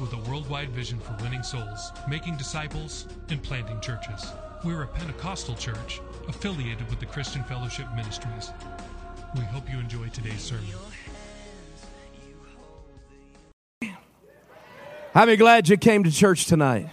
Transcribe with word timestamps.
With 0.00 0.12
a 0.12 0.30
worldwide 0.30 0.70
vision 0.70 0.98
for 0.98 1.16
winning 1.22 1.42
souls, 1.42 1.92
making 2.08 2.36
disciples, 2.36 3.06
and 3.28 3.42
planting 3.42 3.80
churches. 3.80 4.32
We're 4.64 4.82
a 4.82 4.86
Pentecostal 4.86 5.54
church 5.54 6.00
affiliated 6.26 6.88
with 6.90 7.00
the 7.00 7.06
Christian 7.06 7.44
Fellowship 7.44 7.86
Ministries. 7.94 8.50
We 9.34 9.42
hope 9.42 9.70
you 9.70 9.78
enjoy 9.78 10.08
today's 10.08 10.40
sermon. 10.40 10.64
I'm 15.14 15.36
glad 15.36 15.68
you 15.68 15.76
came 15.76 16.04
to 16.04 16.10
church 16.10 16.46
tonight? 16.46 16.90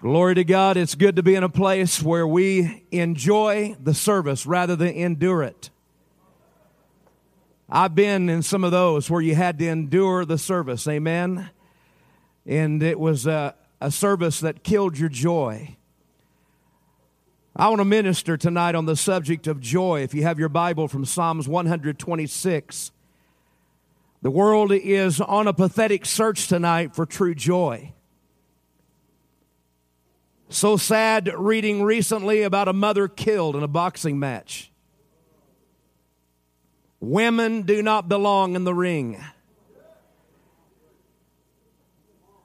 Glory 0.00 0.34
to 0.34 0.44
God. 0.44 0.76
It's 0.76 0.94
good 0.94 1.16
to 1.16 1.22
be 1.22 1.34
in 1.34 1.44
a 1.44 1.48
place 1.48 2.02
where 2.02 2.26
we 2.26 2.84
enjoy 2.90 3.76
the 3.80 3.94
service 3.94 4.46
rather 4.46 4.74
than 4.74 4.88
endure 4.88 5.42
it. 5.42 5.70
I've 7.74 7.94
been 7.94 8.28
in 8.28 8.42
some 8.42 8.64
of 8.64 8.70
those 8.70 9.08
where 9.08 9.22
you 9.22 9.34
had 9.34 9.58
to 9.60 9.66
endure 9.66 10.26
the 10.26 10.36
service. 10.36 10.86
Amen. 10.86 11.48
And 12.44 12.82
it 12.82 13.00
was 13.00 13.26
a, 13.26 13.54
a 13.80 13.90
service 13.90 14.40
that 14.40 14.62
killed 14.62 14.98
your 14.98 15.08
joy. 15.08 15.78
I 17.56 17.70
want 17.70 17.80
to 17.80 17.86
minister 17.86 18.36
tonight 18.36 18.74
on 18.74 18.84
the 18.84 18.94
subject 18.94 19.46
of 19.46 19.58
joy. 19.58 20.02
If 20.02 20.12
you 20.12 20.22
have 20.22 20.38
your 20.38 20.50
Bible 20.50 20.86
from 20.86 21.06
Psalms 21.06 21.48
126, 21.48 22.92
the 24.20 24.30
world 24.30 24.70
is 24.70 25.18
on 25.22 25.48
a 25.48 25.54
pathetic 25.54 26.04
search 26.04 26.48
tonight 26.48 26.94
for 26.94 27.06
true 27.06 27.34
joy. 27.34 27.94
So 30.50 30.76
sad 30.76 31.32
reading 31.34 31.82
recently 31.82 32.42
about 32.42 32.68
a 32.68 32.74
mother 32.74 33.08
killed 33.08 33.56
in 33.56 33.62
a 33.62 33.68
boxing 33.68 34.18
match. 34.18 34.71
Women 37.02 37.62
do 37.62 37.82
not 37.82 38.08
belong 38.08 38.54
in 38.54 38.62
the 38.62 38.72
ring. 38.72 39.20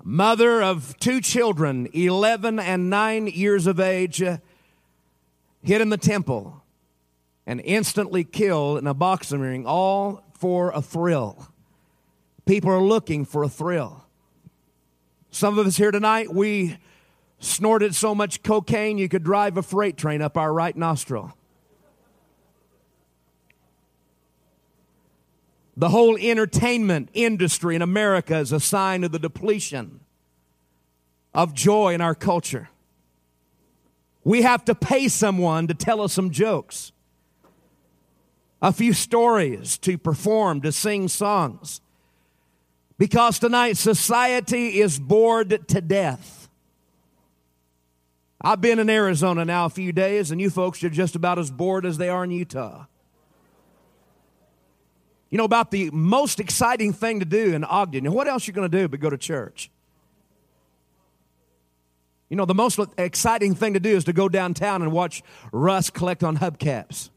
Mother 0.04 0.64
of 0.64 0.98
two 0.98 1.22
children, 1.22 1.88
11 1.94 2.58
and 2.58 2.90
9 2.90 3.28
years 3.28 3.68
of 3.68 3.80
age, 3.80 4.18
hit 4.18 4.42
in 5.82 5.90
the 5.90 5.98
temple 5.98 6.64
and 7.46 7.62
instantly 7.64 8.24
killed 8.24 8.80
in 8.80 8.88
a 8.88 8.96
boxing 8.96 9.42
ring, 9.42 9.68
all 9.68 10.24
for 10.34 10.72
a 10.72 10.82
thrill. 10.82 11.50
People 12.48 12.72
are 12.72 12.82
looking 12.82 13.26
for 13.26 13.44
a 13.44 13.50
thrill. 13.50 14.06
Some 15.30 15.60
of 15.60 15.68
us 15.68 15.78
here 15.78 15.92
tonight, 15.92 16.34
we 16.34 16.78
snorted 17.38 17.94
so 17.94 18.16
much 18.16 18.42
cocaine 18.42 18.98
you 18.98 19.08
could 19.08 19.24
drive 19.24 19.56
a 19.56 19.62
freight 19.62 19.98
train 19.98 20.24
up 20.24 20.36
our 20.36 20.52
right 20.52 20.76
nostril. 20.76 21.38
The 25.80 25.90
whole 25.90 26.18
entertainment 26.18 27.10
industry 27.14 27.76
in 27.76 27.84
America 27.84 28.36
is 28.40 28.52
a 28.52 28.60
sign 28.60 29.04
of 29.04 29.12
the 29.12 29.20
depletion 29.20 30.00
of 31.36 31.54
joy 31.54 31.94
in 31.94 32.02
our 32.02 32.16
culture. 32.16 32.70
We 34.24 34.42
have 34.42 34.66
to 34.66 34.74
pay 34.74 35.08
someone 35.08 35.68
to 35.68 35.76
tell 35.76 36.02
us 36.02 36.14
some 36.14 36.32
jokes, 36.32 36.92
a 38.60 38.74
few 38.74 38.92
stories 38.92 39.78
to 39.80 40.00
perform, 40.00 40.62
to 40.62 40.72
sing 40.72 41.08
songs. 41.08 41.80
Because 42.98 43.38
tonight 43.38 43.78
society 43.78 44.80
is 44.80 44.98
bored 44.98 45.68
to 45.68 45.80
death. 45.80 46.50
I've 48.42 48.62
been 48.62 48.80
in 48.80 48.90
Arizona 48.90 49.46
now 49.46 49.66
a 49.66 49.70
few 49.70 49.92
days, 49.92 50.32
and 50.32 50.42
you 50.42 50.50
folks 50.50 50.84
are 50.84 50.90
just 50.90 51.16
about 51.16 51.38
as 51.38 51.52
bored 51.52 51.86
as 51.86 52.00
they 52.00 52.10
are 52.10 52.24
in 52.24 52.32
Utah. 52.32 52.86
You 55.30 55.38
know 55.38 55.44
about 55.44 55.72
the 55.72 55.90
most 55.92 56.40
exciting 56.40 56.94
thing 56.94 57.20
to 57.20 57.26
do 57.26 57.54
in 57.54 57.64
Ogden. 57.64 58.06
You 58.06 58.10
know, 58.10 58.16
what 58.16 58.28
else 58.28 58.48
are 58.48 58.52
you're 58.52 58.56
going 58.56 58.70
to 58.70 58.78
do 58.78 58.88
but 58.88 59.00
go 59.00 59.10
to 59.10 59.18
church? 59.18 59.70
You 62.30 62.36
know, 62.36 62.46
the 62.46 62.56
most 62.56 62.80
exciting 62.98 63.56
thing 63.56 63.74
to 63.74 63.80
do 63.80 63.96
is 63.96 64.04
to 64.06 64.14
go 64.14 64.28
downtown 64.28 64.82
and 64.82 64.92
watch 64.92 65.24
Russ 65.52 65.90
collect 65.90 66.24
on 66.24 66.38
hubcaps. 66.38 67.10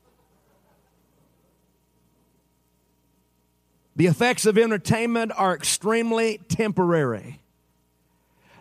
The 3.97 4.07
effects 4.07 4.47
of 4.47 4.57
entertainment 4.57 5.33
are 5.37 5.55
extremely 5.55 6.39
temporary. 6.49 7.41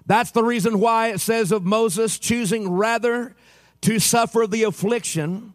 That's 0.06 0.32
the 0.32 0.44
reason 0.44 0.80
why 0.80 1.10
it 1.10 1.20
says 1.20 1.52
of 1.52 1.64
Moses 1.64 2.18
choosing 2.18 2.70
rather 2.70 3.36
to 3.82 4.00
suffer 4.00 4.48
the 4.48 4.64
affliction 4.64 5.54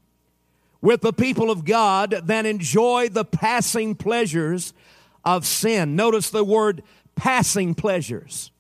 with 0.85 1.01
the 1.01 1.15
people 1.15 1.51
of 1.51 1.65
God 1.65 2.11
than 2.25 2.45
enjoy 2.45 3.09
the 3.09 3.25
passing 3.25 3.95
pleasures 3.95 4.75
of 5.25 5.47
sin. 5.47 5.97
Notice 5.97 6.29
the 6.29 6.45
word 6.45 6.83
passing 7.17 7.75
pleasures. 7.75 8.51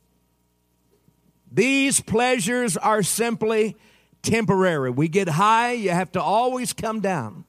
These 1.52 2.00
pleasures 2.00 2.78
are 2.78 3.02
simply 3.02 3.76
temporary. 4.22 4.88
We 4.90 5.06
get 5.06 5.28
high, 5.28 5.72
you 5.72 5.90
have 5.90 6.12
to 6.12 6.22
always 6.22 6.72
come 6.72 7.00
down. 7.00 7.44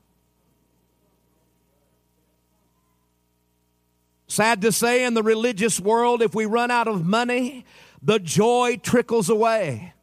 Sad 4.28 4.62
to 4.62 4.74
say, 4.74 5.06
in 5.06 5.14
the 5.14 5.24
religious 5.24 5.80
world, 5.80 6.22
if 6.22 6.36
we 6.36 6.46
run 6.46 6.70
out 6.70 6.90
of 6.90 7.06
money, 7.06 7.66
the 8.04 8.20
joy 8.20 8.78
trickles 8.84 9.30
away. 9.30 9.94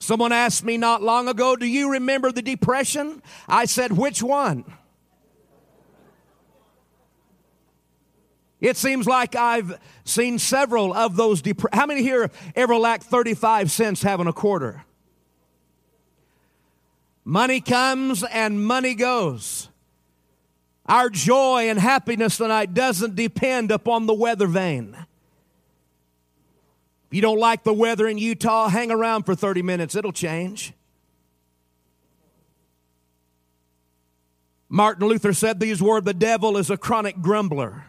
Someone 0.00 0.32
asked 0.32 0.64
me 0.64 0.78
not 0.78 1.02
long 1.02 1.28
ago, 1.28 1.54
Do 1.54 1.66
you 1.66 1.92
remember 1.92 2.32
the 2.32 2.42
Depression? 2.42 3.22
I 3.46 3.66
said, 3.66 3.92
Which 3.92 4.22
one? 4.22 4.64
It 8.60 8.76
seems 8.76 9.06
like 9.06 9.36
I've 9.36 9.78
seen 10.04 10.38
several 10.38 10.92
of 10.92 11.16
those. 11.16 11.40
Dep- 11.40 11.72
How 11.72 11.86
many 11.86 12.02
here 12.02 12.30
ever 12.56 12.76
lacked 12.76 13.04
35 13.04 13.70
cents 13.70 14.02
having 14.02 14.26
a 14.26 14.32
quarter? 14.32 14.84
Money 17.24 17.60
comes 17.60 18.22
and 18.24 18.64
money 18.64 18.94
goes. 18.94 19.68
Our 20.86 21.08
joy 21.08 21.68
and 21.68 21.78
happiness 21.78 22.38
tonight 22.38 22.74
doesn't 22.74 23.14
depend 23.14 23.70
upon 23.70 24.06
the 24.06 24.14
weather 24.14 24.46
vane. 24.46 25.06
If 27.10 27.16
you 27.16 27.22
don't 27.22 27.40
like 27.40 27.64
the 27.64 27.74
weather 27.74 28.06
in 28.06 28.18
Utah, 28.18 28.68
hang 28.68 28.92
around 28.92 29.24
for 29.24 29.34
30 29.34 29.62
minutes, 29.62 29.96
it'll 29.96 30.12
change. 30.12 30.72
Martin 34.68 35.08
Luther 35.08 35.32
said 35.32 35.58
these 35.58 35.82
words 35.82 36.06
The 36.06 36.14
devil 36.14 36.56
is 36.56 36.70
a 36.70 36.76
chronic 36.76 37.20
grumbler, 37.20 37.86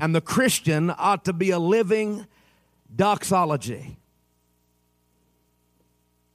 and 0.00 0.12
the 0.12 0.20
Christian 0.20 0.90
ought 0.90 1.24
to 1.26 1.32
be 1.32 1.50
a 1.50 1.60
living 1.60 2.26
doxology. 2.96 3.96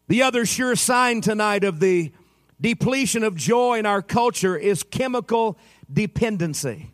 The 0.07 0.23
other 0.23 0.45
sure 0.45 0.77
sign 0.77 1.19
tonight 1.19 1.65
of 1.65 1.81
the 1.81 2.13
depletion 2.61 3.25
of 3.25 3.35
joy 3.35 3.79
in 3.79 3.85
our 3.85 4.01
culture 4.01 4.55
is 4.55 4.81
chemical 4.81 5.57
dependency. 5.91 6.93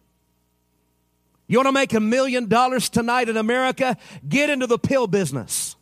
You 1.47 1.59
want 1.59 1.67
to 1.67 1.71
make 1.71 1.93
a 1.93 1.99
million 1.99 2.47
dollars 2.47 2.89
tonight 2.89 3.29
in 3.29 3.37
America? 3.37 3.97
Get 4.27 4.49
into 4.49 4.67
the 4.67 4.79
pill 4.79 5.07
business. 5.07 5.75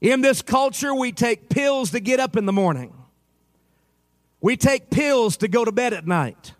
In 0.00 0.20
this 0.20 0.42
culture, 0.42 0.94
we 0.94 1.12
take 1.12 1.48
pills 1.48 1.90
to 1.90 2.00
get 2.00 2.20
up 2.20 2.36
in 2.36 2.46
the 2.46 2.52
morning. 2.52 2.92
We 4.40 4.56
take 4.56 4.90
pills 4.90 5.36
to 5.38 5.48
go 5.48 5.64
to 5.64 5.70
bed 5.70 5.92
at 5.92 6.06
night. 6.06 6.54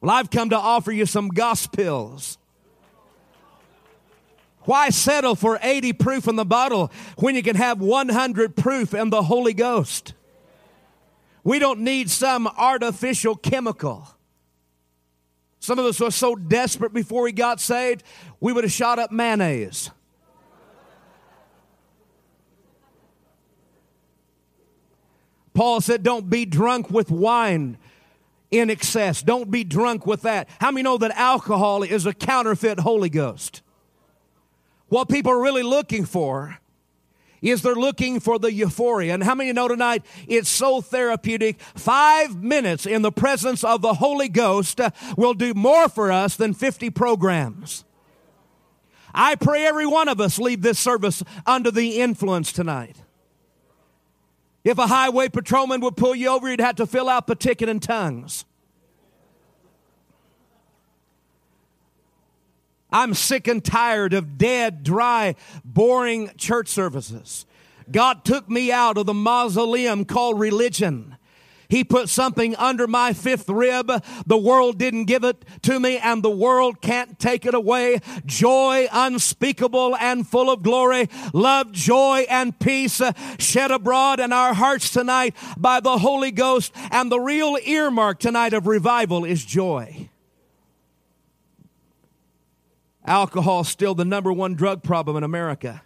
Well, 0.00 0.10
I've 0.14 0.30
come 0.30 0.50
to 0.50 0.56
offer 0.58 0.92
you 0.92 1.06
some 1.06 1.30
pills. 1.30 2.36
Why 4.62 4.90
settle 4.90 5.36
for 5.36 5.58
80 5.62 5.92
proof 5.94 6.26
in 6.26 6.34
the 6.36 6.44
bottle 6.44 6.90
when 7.18 7.36
you 7.36 7.42
can 7.42 7.56
have 7.56 7.80
100 7.80 8.56
proof 8.56 8.94
in 8.94 9.10
the 9.10 9.22
Holy 9.22 9.54
Ghost? 9.54 10.12
We 11.44 11.60
don't 11.60 11.80
need 11.80 12.10
some 12.10 12.48
artificial 12.48 13.36
chemical. 13.36 14.15
Some 15.66 15.80
of 15.80 15.84
us 15.84 15.98
were 15.98 16.12
so 16.12 16.36
desperate 16.36 16.92
before 16.92 17.22
we 17.22 17.32
got 17.32 17.58
saved, 17.58 18.04
we 18.38 18.52
would 18.52 18.62
have 18.62 18.72
shot 18.72 19.00
up 19.00 19.10
mayonnaise. 19.10 19.90
Paul 25.54 25.80
said, 25.80 26.04
Don't 26.04 26.30
be 26.30 26.44
drunk 26.44 26.88
with 26.88 27.10
wine. 27.10 27.78
in 28.52 28.70
excess. 28.70 29.22
Don't 29.22 29.50
be 29.50 29.64
drunk 29.64 30.06
with 30.06 30.22
that. 30.22 30.48
How 30.60 30.70
many 30.70 30.84
know 30.84 30.98
that 30.98 31.10
alcohol 31.18 31.82
is 31.82 32.06
a 32.06 32.14
counterfeit 32.14 32.78
Holy 32.78 33.10
Ghost? 33.10 33.60
What 34.86 35.08
people 35.08 35.32
are 35.32 35.42
really 35.42 35.64
looking 35.64 36.04
for 36.04 36.58
is 37.50 37.62
they're 37.62 37.74
looking 37.74 38.20
for 38.20 38.38
the 38.38 38.52
euphoria. 38.52 39.14
And 39.14 39.22
how 39.22 39.34
many 39.34 39.52
know 39.52 39.68
tonight 39.68 40.04
it's 40.26 40.48
so 40.48 40.80
therapeutic? 40.80 41.60
Five 41.60 42.42
minutes 42.42 42.86
in 42.86 43.02
the 43.02 43.12
presence 43.12 43.62
of 43.62 43.82
the 43.82 43.94
Holy 43.94 44.28
Ghost 44.28 44.80
will 45.16 45.34
do 45.34 45.54
more 45.54 45.88
for 45.88 46.10
us 46.10 46.36
than 46.36 46.54
50 46.54 46.90
programs. 46.90 47.84
I 49.14 49.34
pray 49.34 49.64
every 49.64 49.86
one 49.86 50.08
of 50.08 50.20
us 50.20 50.38
leave 50.38 50.62
this 50.62 50.78
service 50.78 51.22
under 51.46 51.70
the 51.70 52.00
influence 52.00 52.52
tonight. 52.52 52.96
If 54.62 54.78
a 54.78 54.88
highway 54.88 55.28
patrolman 55.28 55.80
would 55.82 55.96
pull 55.96 56.14
you 56.14 56.28
over, 56.28 56.50
you'd 56.50 56.60
have 56.60 56.76
to 56.76 56.86
fill 56.86 57.08
out 57.08 57.28
the 57.28 57.36
ticket 57.36 57.68
in 57.68 57.80
tongues. 57.80 58.44
I'm 62.96 63.12
sick 63.12 63.46
and 63.46 63.62
tired 63.62 64.14
of 64.14 64.38
dead, 64.38 64.82
dry, 64.82 65.34
boring 65.62 66.30
church 66.38 66.68
services. 66.68 67.44
God 67.90 68.24
took 68.24 68.48
me 68.48 68.72
out 68.72 68.96
of 68.96 69.04
the 69.04 69.12
mausoleum 69.12 70.06
called 70.06 70.40
religion. 70.40 71.18
He 71.68 71.84
put 71.84 72.08
something 72.08 72.56
under 72.56 72.86
my 72.86 73.12
fifth 73.12 73.50
rib. 73.50 73.92
The 74.26 74.38
world 74.38 74.78
didn't 74.78 75.04
give 75.04 75.24
it 75.24 75.44
to 75.64 75.78
me 75.78 75.98
and 75.98 76.22
the 76.22 76.30
world 76.30 76.80
can't 76.80 77.18
take 77.18 77.44
it 77.44 77.52
away. 77.52 78.00
Joy 78.24 78.88
unspeakable 78.90 79.94
and 79.96 80.26
full 80.26 80.48
of 80.48 80.62
glory. 80.62 81.10
Love, 81.34 81.72
joy, 81.72 82.24
and 82.30 82.58
peace 82.58 83.02
shed 83.38 83.72
abroad 83.72 84.20
in 84.20 84.32
our 84.32 84.54
hearts 84.54 84.88
tonight 84.88 85.36
by 85.58 85.80
the 85.80 85.98
Holy 85.98 86.30
Ghost. 86.30 86.72
And 86.90 87.12
the 87.12 87.20
real 87.20 87.58
earmark 87.62 88.20
tonight 88.20 88.54
of 88.54 88.66
revival 88.66 89.26
is 89.26 89.44
joy. 89.44 90.08
Alcohol 93.06 93.60
is 93.60 93.68
still 93.68 93.94
the 93.94 94.04
number 94.04 94.32
one 94.32 94.54
drug 94.54 94.82
problem 94.82 95.16
in 95.16 95.22
America. 95.22 95.82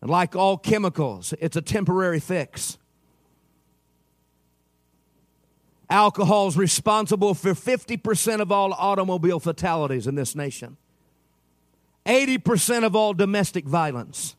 And 0.00 0.10
like 0.10 0.34
all 0.34 0.58
chemicals, 0.58 1.32
it's 1.40 1.56
a 1.56 1.62
temporary 1.62 2.20
fix. 2.20 2.76
Alcohol 5.88 6.48
is 6.48 6.56
responsible 6.56 7.34
for 7.34 7.50
50% 7.50 8.40
of 8.40 8.50
all 8.50 8.72
automobile 8.72 9.40
fatalities 9.40 10.06
in 10.06 10.14
this 10.14 10.34
nation. 10.34 10.76
80% 12.06 12.84
of 12.84 12.96
all 12.96 13.12
domestic 13.12 13.64
violence 13.64 14.36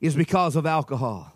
is 0.00 0.14
because 0.14 0.56
of 0.56 0.66
alcohol. 0.66 1.32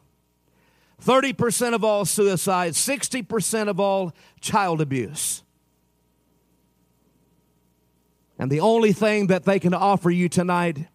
30% 1.02 1.74
of 1.74 1.84
all 1.84 2.04
suicides, 2.04 2.78
60% 2.78 3.68
of 3.68 3.80
all 3.80 4.14
child 4.40 4.80
abuse. 4.80 5.42
And 8.38 8.50
the 8.50 8.60
only 8.60 8.92
thing 8.92 9.28
that 9.28 9.44
they 9.44 9.58
can 9.58 9.74
offer 9.74 10.10
you 10.10 10.28
tonight 10.28 10.86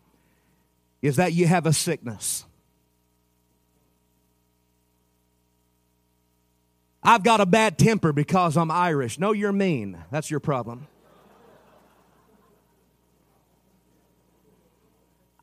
is 1.01 1.15
that 1.15 1.33
you 1.33 1.47
have 1.47 1.65
a 1.65 1.73
sickness. 1.73 2.45
I've 7.03 7.23
got 7.23 7.41
a 7.41 7.47
bad 7.47 7.79
temper 7.79 8.13
because 8.13 8.55
I'm 8.55 8.69
Irish. 8.69 9.17
No, 9.17 9.31
you're 9.31 9.51
mean. 9.51 9.97
That's 10.11 10.29
your 10.29 10.39
problem. 10.39 10.87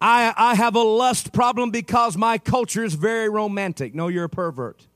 I, 0.00 0.32
I 0.36 0.54
have 0.54 0.76
a 0.76 0.82
lust 0.82 1.32
problem 1.32 1.72
because 1.72 2.16
my 2.16 2.38
culture 2.38 2.84
is 2.84 2.94
very 2.94 3.28
romantic. 3.28 3.96
No, 3.96 4.06
you're 4.06 4.24
a 4.24 4.28
pervert. 4.28 4.86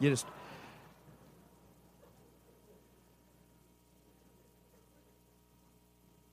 You 0.00 0.08
just. 0.08 0.26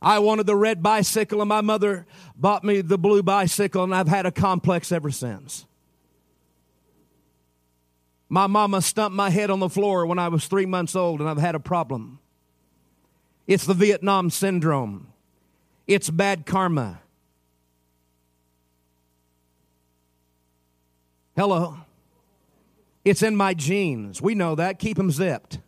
I 0.05 0.19
wanted 0.19 0.45
the 0.45 0.55
red 0.55 0.83
bicycle, 0.83 1.41
and 1.41 1.49
my 1.49 1.61
mother 1.61 2.05
bought 2.35 2.63
me 2.63 2.81
the 2.81 2.97
blue 2.97 3.23
bicycle, 3.23 3.83
and 3.83 3.93
I've 3.93 4.07
had 4.07 4.27
a 4.27 4.31
complex 4.31 4.91
ever 4.91 5.09
since. 5.09 5.65
My 8.29 8.45
mama 8.45 8.83
stumped 8.83 9.15
my 9.15 9.31
head 9.31 9.49
on 9.49 9.59
the 9.59 9.69
floor 9.69 10.05
when 10.05 10.19
I 10.19 10.27
was 10.27 10.45
three 10.45 10.67
months 10.67 10.95
old, 10.95 11.21
and 11.21 11.27
I've 11.27 11.39
had 11.39 11.55
a 11.55 11.59
problem. 11.59 12.19
It's 13.47 13.65
the 13.65 13.73
Vietnam 13.73 14.29
syndrome, 14.29 15.07
it's 15.87 16.11
bad 16.11 16.45
karma. 16.45 17.01
Hello. 21.35 21.79
It's 23.03 23.21
in 23.21 23.35
my 23.35 23.53
genes. 23.53 24.21
We 24.21 24.35
know 24.35 24.55
that. 24.55 24.79
Keep 24.79 24.95
them 24.95 25.11
zipped. 25.11 25.59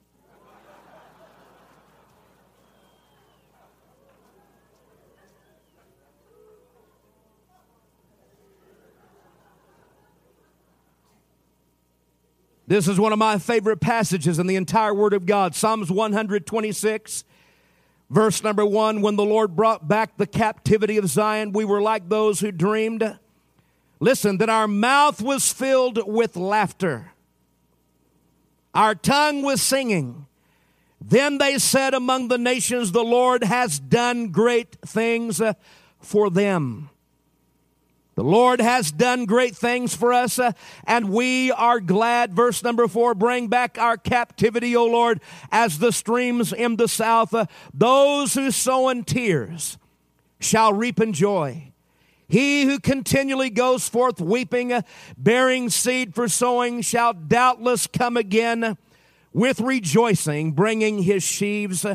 This 12.70 12.90
is 12.90 13.00
one 13.00 13.14
of 13.14 13.20
my 13.20 13.38
favorite 13.38 13.80
passages 13.80 14.40
in 14.40 14.48
the 14.48 14.58
entire 14.58 14.94
Word 14.94 15.14
of 15.14 15.26
God 15.26 15.56
Psalms 15.56 15.90
126, 15.90 17.24
verse 18.10 18.44
number 18.44 18.66
one. 18.66 19.02
When 19.02 19.16
the 19.16 19.24
Lord 19.24 19.56
brought 19.56 19.88
back 19.88 20.18
the 20.18 20.28
captivity 20.28 20.98
of 20.98 21.08
Zion, 21.08 21.54
we 21.54 21.64
were 21.64 21.82
like 21.82 22.10
those 22.10 22.42
who 22.42 22.52
dreamed. 22.52 23.18
Listen, 24.02 24.38
that 24.40 24.50
our 24.50 24.68
mouth 24.68 25.22
was 25.22 25.50
filled 25.54 26.06
with 26.06 26.36
laughter, 26.36 27.14
our 28.74 28.96
tongue 28.96 29.44
was 29.44 29.62
singing. 29.62 30.26
Then 31.00 31.38
they 31.38 31.60
said 31.60 31.94
among 31.94 32.28
the 32.28 32.38
nations, 32.38 32.92
The 32.92 33.04
Lord 33.04 33.46
has 33.46 33.80
done 33.80 34.30
great 34.30 34.76
things 34.86 35.42
for 36.02 36.30
them. 36.30 36.90
The 38.18 38.24
Lord 38.24 38.60
has 38.60 38.92
done 38.92 39.26
great 39.26 39.56
things 39.56 39.96
for 39.96 40.12
us, 40.12 40.40
uh, 40.40 40.54
and 40.88 41.12
we 41.12 41.52
are 41.52 41.80
glad. 41.80 42.34
Verse 42.34 42.64
number 42.64 42.88
four 42.88 43.14
bring 43.14 43.48
back 43.48 43.78
our 43.78 43.96
captivity, 43.96 44.76
O 44.76 44.88
Lord, 44.88 45.22
as 45.52 45.78
the 45.78 45.92
streams 45.92 46.52
in 46.52 46.78
the 46.78 46.88
south. 46.88 47.32
Uh, 47.32 47.46
those 47.76 48.34
who 48.34 48.50
sow 48.50 48.90
in 48.90 49.04
tears 49.04 49.78
shall 50.40 50.74
reap 50.74 51.00
in 51.00 51.14
joy. 51.14 51.72
He 52.28 52.64
who 52.64 52.80
continually 52.80 53.52
goes 53.52 53.88
forth 53.88 54.20
weeping, 54.20 54.74
uh, 54.74 54.82
bearing 55.16 55.70
seed 55.70 56.16
for 56.16 56.28
sowing, 56.28 56.82
shall 56.82 57.14
doubtless 57.14 57.86
come 57.86 58.18
again 58.18 58.80
with 59.32 59.60
rejoicing, 59.60 60.54
bringing 60.54 61.04
his 61.04 61.22
sheaves 61.22 61.86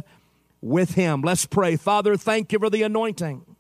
with 0.61 0.95
him. 0.95 1.23
Let's 1.23 1.47
pray. 1.47 1.75
Father, 1.75 2.17
thank 2.17 2.52
you 2.52 2.61
for 2.61 2.71
the 2.71 2.85
anointing. 2.85 3.51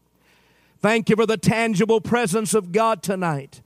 Thank 0.82 1.08
you 1.08 1.14
for 1.14 1.26
the 1.26 1.36
tangible 1.36 2.00
presence 2.00 2.54
of 2.54 2.72
God 2.72 3.04
tonight. 3.04 3.62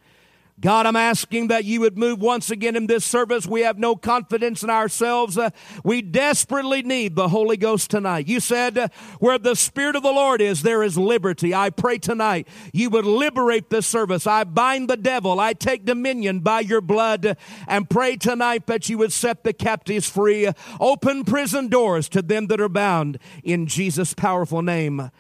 God, 0.61 0.85
I'm 0.85 0.97
asking 0.97 1.49
that 1.49 1.65
you 1.65 1.81
would 1.81 1.97
move 1.97 2.21
once 2.21 2.51
again 2.51 2.77
in 2.77 2.87
this 2.87 3.07
service. 3.07 3.47
We 3.47 3.63
have 3.63 3.79
no 3.79 3.97
confidence 3.97 4.63
in 4.63 4.69
ourselves. 4.69 5.39
Uh, 5.39 5.51
we 5.83 6.03
desperately 6.03 6.83
need 6.83 7.15
the 7.15 7.29
Holy 7.29 7.57
Ghost 7.57 7.91
tonight. 7.91 8.27
You 8.27 8.41
said, 8.41 8.77
uh, 8.77 8.89
where 9.19 9.39
the 9.39 9.55
Spirit 9.55 9.97
of 9.97 10.03
the 10.03 10.13
Lord 10.13 10.43
is, 10.43 10.63
there 10.63 10.83
is 10.83 10.99
liberty. 10.99 11.55
I 11.55 11.71
pray 11.71 11.97
tonight 11.99 12.49
you 12.73 12.91
would 12.91 13.07
liberate 13.07 13.71
this 13.71 13.87
service. 13.87 14.27
I 14.27 14.45
bind 14.45 14.89
the 14.89 14.97
devil. 14.99 15.41
I 15.41 15.55
take 15.55 15.87
dominion 15.87 16.41
by 16.41 16.61
your 16.61 16.83
blood 16.83 17.39
and 17.67 17.89
pray 17.89 18.17
tonight 18.17 18.67
that 18.67 18.91
you 18.91 18.99
would 18.99 19.13
set 19.13 19.43
the 19.43 19.55
captives 19.55 20.09
free. 20.09 20.51
Open 20.81 21.25
prison 21.25 21.69
doors 21.69 22.11
to 22.11 22.21
them 22.21 22.49
that 22.49 22.61
are 22.61 22.69
bound 22.69 23.19
in 23.43 23.67
Jesus' 23.67 24.13
powerful 24.13 24.61
name. 24.61 25.11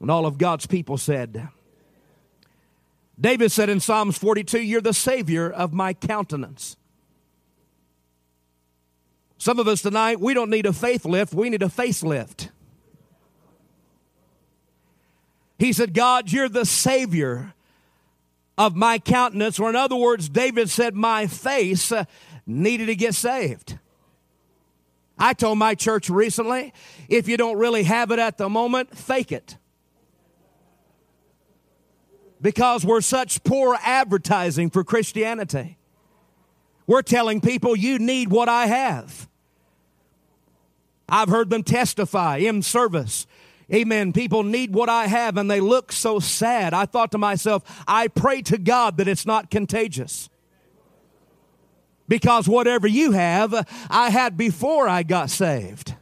And 0.00 0.10
all 0.10 0.24
of 0.26 0.38
God's 0.38 0.66
people 0.66 0.96
said, 0.96 1.48
David 3.20 3.52
said 3.52 3.68
in 3.68 3.80
Psalms 3.80 4.16
42, 4.16 4.60
You're 4.60 4.80
the 4.80 4.94
Savior 4.94 5.50
of 5.50 5.74
my 5.74 5.92
countenance. 5.92 6.76
Some 9.36 9.58
of 9.58 9.68
us 9.68 9.82
tonight, 9.82 10.20
we 10.20 10.34
don't 10.34 10.50
need 10.50 10.66
a 10.66 10.72
faith 10.72 11.04
lift, 11.04 11.34
we 11.34 11.50
need 11.50 11.62
a 11.62 11.66
facelift. 11.68 12.50
He 15.58 15.74
said, 15.74 15.92
God, 15.92 16.32
you're 16.32 16.48
the 16.48 16.64
Savior 16.64 17.52
of 18.56 18.74
my 18.74 18.98
countenance. 18.98 19.58
Or, 19.58 19.68
in 19.68 19.76
other 19.76 19.96
words, 19.96 20.30
David 20.30 20.70
said, 20.70 20.94
My 20.94 21.26
face 21.26 21.92
uh, 21.92 22.04
needed 22.46 22.86
to 22.86 22.96
get 22.96 23.14
saved. 23.14 23.78
I 25.18 25.34
told 25.34 25.58
my 25.58 25.74
church 25.74 26.08
recently, 26.08 26.72
if 27.10 27.28
you 27.28 27.36
don't 27.36 27.58
really 27.58 27.82
have 27.82 28.10
it 28.10 28.18
at 28.18 28.38
the 28.38 28.48
moment, 28.48 28.96
fake 28.96 29.32
it 29.32 29.58
because 32.40 32.84
we're 32.84 33.00
such 33.00 33.44
poor 33.44 33.76
advertising 33.82 34.70
for 34.70 34.84
Christianity. 34.84 35.76
We're 36.86 37.02
telling 37.02 37.40
people 37.40 37.76
you 37.76 37.98
need 37.98 38.30
what 38.30 38.48
I 38.48 38.66
have. 38.66 39.28
I've 41.08 41.28
heard 41.28 41.50
them 41.50 41.62
testify 41.62 42.38
in 42.38 42.62
service. 42.62 43.26
Amen. 43.72 44.12
People 44.12 44.42
need 44.42 44.74
what 44.74 44.88
I 44.88 45.06
have 45.06 45.36
and 45.36 45.50
they 45.50 45.60
look 45.60 45.92
so 45.92 46.18
sad. 46.18 46.74
I 46.74 46.86
thought 46.86 47.12
to 47.12 47.18
myself, 47.18 47.62
I 47.86 48.08
pray 48.08 48.42
to 48.42 48.58
God 48.58 48.96
that 48.96 49.06
it's 49.06 49.26
not 49.26 49.50
contagious. 49.50 50.28
Because 52.08 52.48
whatever 52.48 52.88
you 52.88 53.12
have, 53.12 53.66
I 53.88 54.10
had 54.10 54.36
before 54.36 54.88
I 54.88 55.04
got 55.04 55.30
saved. 55.30 55.94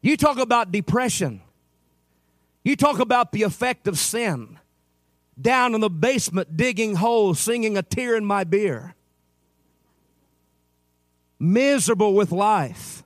You 0.00 0.16
talk 0.16 0.38
about 0.38 0.70
depression. 0.70 1.40
You 2.64 2.74
talk 2.74 2.98
about 2.98 3.30
the 3.30 3.42
effect 3.42 3.86
of 3.86 3.98
sin. 3.98 4.58
Down 5.40 5.74
in 5.74 5.80
the 5.82 5.90
basement, 5.90 6.56
digging 6.56 6.96
holes, 6.96 7.38
singing 7.38 7.76
a 7.76 7.82
tear 7.82 8.16
in 8.16 8.24
my 8.24 8.42
beer. 8.42 8.94
Miserable 11.38 12.14
with 12.14 12.32
life. 12.32 13.03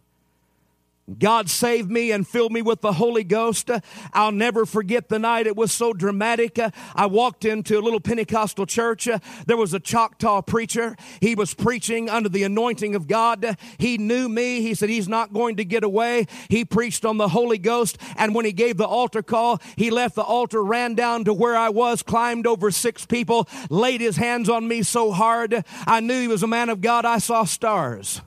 God 1.16 1.48
saved 1.48 1.90
me 1.90 2.10
and 2.10 2.26
filled 2.26 2.52
me 2.52 2.60
with 2.60 2.82
the 2.82 2.92
Holy 2.92 3.24
Ghost. 3.24 3.70
I'll 4.12 4.32
never 4.32 4.66
forget 4.66 5.08
the 5.08 5.18
night. 5.18 5.46
It 5.46 5.56
was 5.56 5.72
so 5.72 5.92
dramatic. 5.92 6.58
I 6.94 7.06
walked 7.06 7.44
into 7.44 7.78
a 7.78 7.80
little 7.80 8.00
Pentecostal 8.00 8.66
church. 8.66 9.08
There 9.46 9.56
was 9.56 9.72
a 9.72 9.80
Choctaw 9.80 10.42
preacher. 10.42 10.96
He 11.20 11.34
was 11.34 11.54
preaching 11.54 12.10
under 12.10 12.28
the 12.28 12.42
anointing 12.42 12.94
of 12.94 13.06
God. 13.06 13.56
He 13.78 13.96
knew 13.96 14.28
me. 14.28 14.60
He 14.60 14.74
said 14.74 14.90
he's 14.90 15.08
not 15.08 15.32
going 15.32 15.56
to 15.56 15.64
get 15.64 15.82
away. 15.82 16.26
He 16.50 16.64
preached 16.64 17.04
on 17.04 17.16
the 17.16 17.28
Holy 17.28 17.58
Ghost. 17.58 17.96
And 18.16 18.34
when 18.34 18.44
he 18.44 18.52
gave 18.52 18.76
the 18.76 18.86
altar 18.86 19.22
call, 19.22 19.60
he 19.76 19.90
left 19.90 20.14
the 20.14 20.22
altar, 20.22 20.62
ran 20.62 20.94
down 20.94 21.24
to 21.24 21.32
where 21.32 21.56
I 21.56 21.70
was, 21.70 22.02
climbed 22.02 22.46
over 22.46 22.70
six 22.70 23.06
people, 23.06 23.48
laid 23.70 24.00
his 24.00 24.16
hands 24.16 24.48
on 24.48 24.68
me 24.68 24.82
so 24.82 25.12
hard. 25.12 25.64
I 25.86 26.00
knew 26.00 26.20
he 26.20 26.28
was 26.28 26.42
a 26.42 26.46
man 26.46 26.68
of 26.68 26.80
God. 26.80 27.06
I 27.06 27.18
saw 27.18 27.44
stars. 27.44 28.20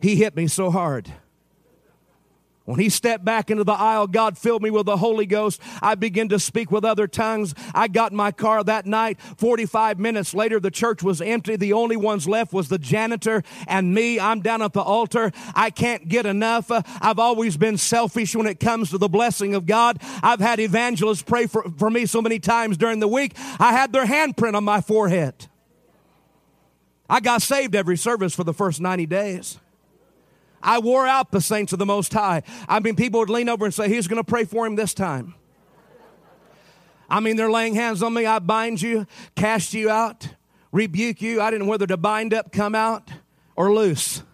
He 0.00 0.16
hit 0.16 0.36
me 0.36 0.46
so 0.46 0.70
hard. 0.70 1.12
When 2.66 2.80
he 2.80 2.88
stepped 2.88 3.24
back 3.24 3.48
into 3.48 3.62
the 3.62 3.72
aisle, 3.72 4.08
God 4.08 4.36
filled 4.36 4.60
me 4.60 4.70
with 4.70 4.86
the 4.86 4.96
Holy 4.96 5.24
Ghost. 5.24 5.62
I 5.80 5.94
began 5.94 6.28
to 6.30 6.40
speak 6.40 6.72
with 6.72 6.84
other 6.84 7.06
tongues. 7.06 7.54
I 7.72 7.86
got 7.86 8.10
in 8.10 8.16
my 8.16 8.32
car 8.32 8.64
that 8.64 8.86
night. 8.86 9.20
45 9.20 10.00
minutes 10.00 10.34
later, 10.34 10.58
the 10.58 10.72
church 10.72 11.00
was 11.00 11.20
empty. 11.20 11.54
The 11.54 11.74
only 11.74 11.96
ones 11.96 12.26
left 12.26 12.52
was 12.52 12.68
the 12.68 12.78
janitor 12.78 13.44
and 13.68 13.94
me. 13.94 14.18
I'm 14.18 14.40
down 14.40 14.62
at 14.62 14.72
the 14.72 14.80
altar. 14.80 15.30
I 15.54 15.70
can't 15.70 16.08
get 16.08 16.26
enough. 16.26 16.68
I've 17.00 17.20
always 17.20 17.56
been 17.56 17.78
selfish 17.78 18.34
when 18.34 18.48
it 18.48 18.58
comes 18.58 18.90
to 18.90 18.98
the 18.98 19.08
blessing 19.08 19.54
of 19.54 19.64
God. 19.64 20.02
I've 20.20 20.40
had 20.40 20.58
evangelists 20.58 21.22
pray 21.22 21.46
for, 21.46 21.70
for 21.78 21.88
me 21.88 22.04
so 22.04 22.20
many 22.20 22.40
times 22.40 22.76
during 22.76 22.98
the 22.98 23.08
week. 23.08 23.34
I 23.60 23.70
had 23.74 23.92
their 23.92 24.06
handprint 24.06 24.54
on 24.54 24.64
my 24.64 24.80
forehead. 24.80 25.46
I 27.08 27.20
got 27.20 27.42
saved 27.42 27.76
every 27.76 27.96
service 27.96 28.34
for 28.34 28.42
the 28.42 28.52
first 28.52 28.80
90 28.80 29.06
days. 29.06 29.60
I 30.66 30.80
wore 30.80 31.06
out 31.06 31.30
the 31.30 31.40
saints 31.40 31.72
of 31.72 31.78
the 31.78 31.86
Most 31.86 32.12
High. 32.12 32.42
I 32.68 32.80
mean, 32.80 32.96
people 32.96 33.20
would 33.20 33.30
lean 33.30 33.48
over 33.48 33.64
and 33.64 33.72
say, 33.72 33.88
He's 33.88 34.08
going 34.08 34.22
to 34.22 34.24
pray 34.24 34.44
for 34.44 34.66
him 34.66 34.74
this 34.74 34.92
time. 34.92 35.34
I 37.08 37.20
mean, 37.20 37.36
they're 37.36 37.50
laying 37.50 37.76
hands 37.76 38.02
on 38.02 38.12
me. 38.12 38.26
I 38.26 38.40
bind 38.40 38.82
you, 38.82 39.06
cast 39.36 39.72
you 39.72 39.88
out, 39.88 40.28
rebuke 40.72 41.22
you. 41.22 41.40
I 41.40 41.52
didn't 41.52 41.66
know 41.66 41.70
whether 41.70 41.86
to 41.86 41.96
bind 41.96 42.34
up, 42.34 42.50
come 42.50 42.74
out, 42.74 43.08
or 43.54 43.72
loose. 43.72 44.24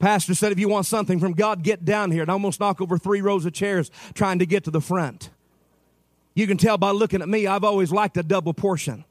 Pastor 0.00 0.34
said, 0.34 0.50
if 0.50 0.58
you 0.58 0.68
want 0.68 0.86
something 0.86 1.20
from 1.20 1.34
God, 1.34 1.62
get 1.62 1.84
down 1.84 2.10
here. 2.10 2.22
And 2.22 2.30
almost 2.30 2.58
knock 2.58 2.80
over 2.80 2.98
three 2.98 3.20
rows 3.20 3.44
of 3.46 3.52
chairs 3.52 3.90
trying 4.14 4.40
to 4.40 4.46
get 4.46 4.64
to 4.64 4.70
the 4.70 4.80
front. 4.80 5.30
You 6.34 6.46
can 6.46 6.56
tell 6.56 6.78
by 6.78 6.90
looking 6.90 7.22
at 7.22 7.28
me, 7.28 7.46
I've 7.46 7.64
always 7.64 7.92
liked 7.92 8.16
a 8.16 8.22
double 8.22 8.54
portion. 8.54 9.04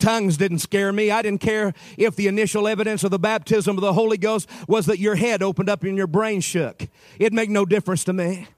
Tongues 0.00 0.36
didn't 0.36 0.58
scare 0.58 0.92
me. 0.92 1.10
I 1.10 1.22
didn't 1.22 1.40
care 1.40 1.72
if 1.96 2.16
the 2.16 2.26
initial 2.26 2.66
evidence 2.66 3.04
of 3.04 3.10
the 3.10 3.18
baptism 3.18 3.76
of 3.76 3.82
the 3.82 3.92
Holy 3.92 4.18
Ghost 4.18 4.48
was 4.66 4.86
that 4.86 4.98
your 4.98 5.14
head 5.14 5.42
opened 5.42 5.68
up 5.68 5.84
and 5.84 5.96
your 5.96 6.06
brain 6.06 6.40
shook. 6.40 6.88
It 7.18 7.32
made 7.32 7.50
no 7.50 7.64
difference 7.64 8.04
to 8.04 8.12
me. 8.12 8.48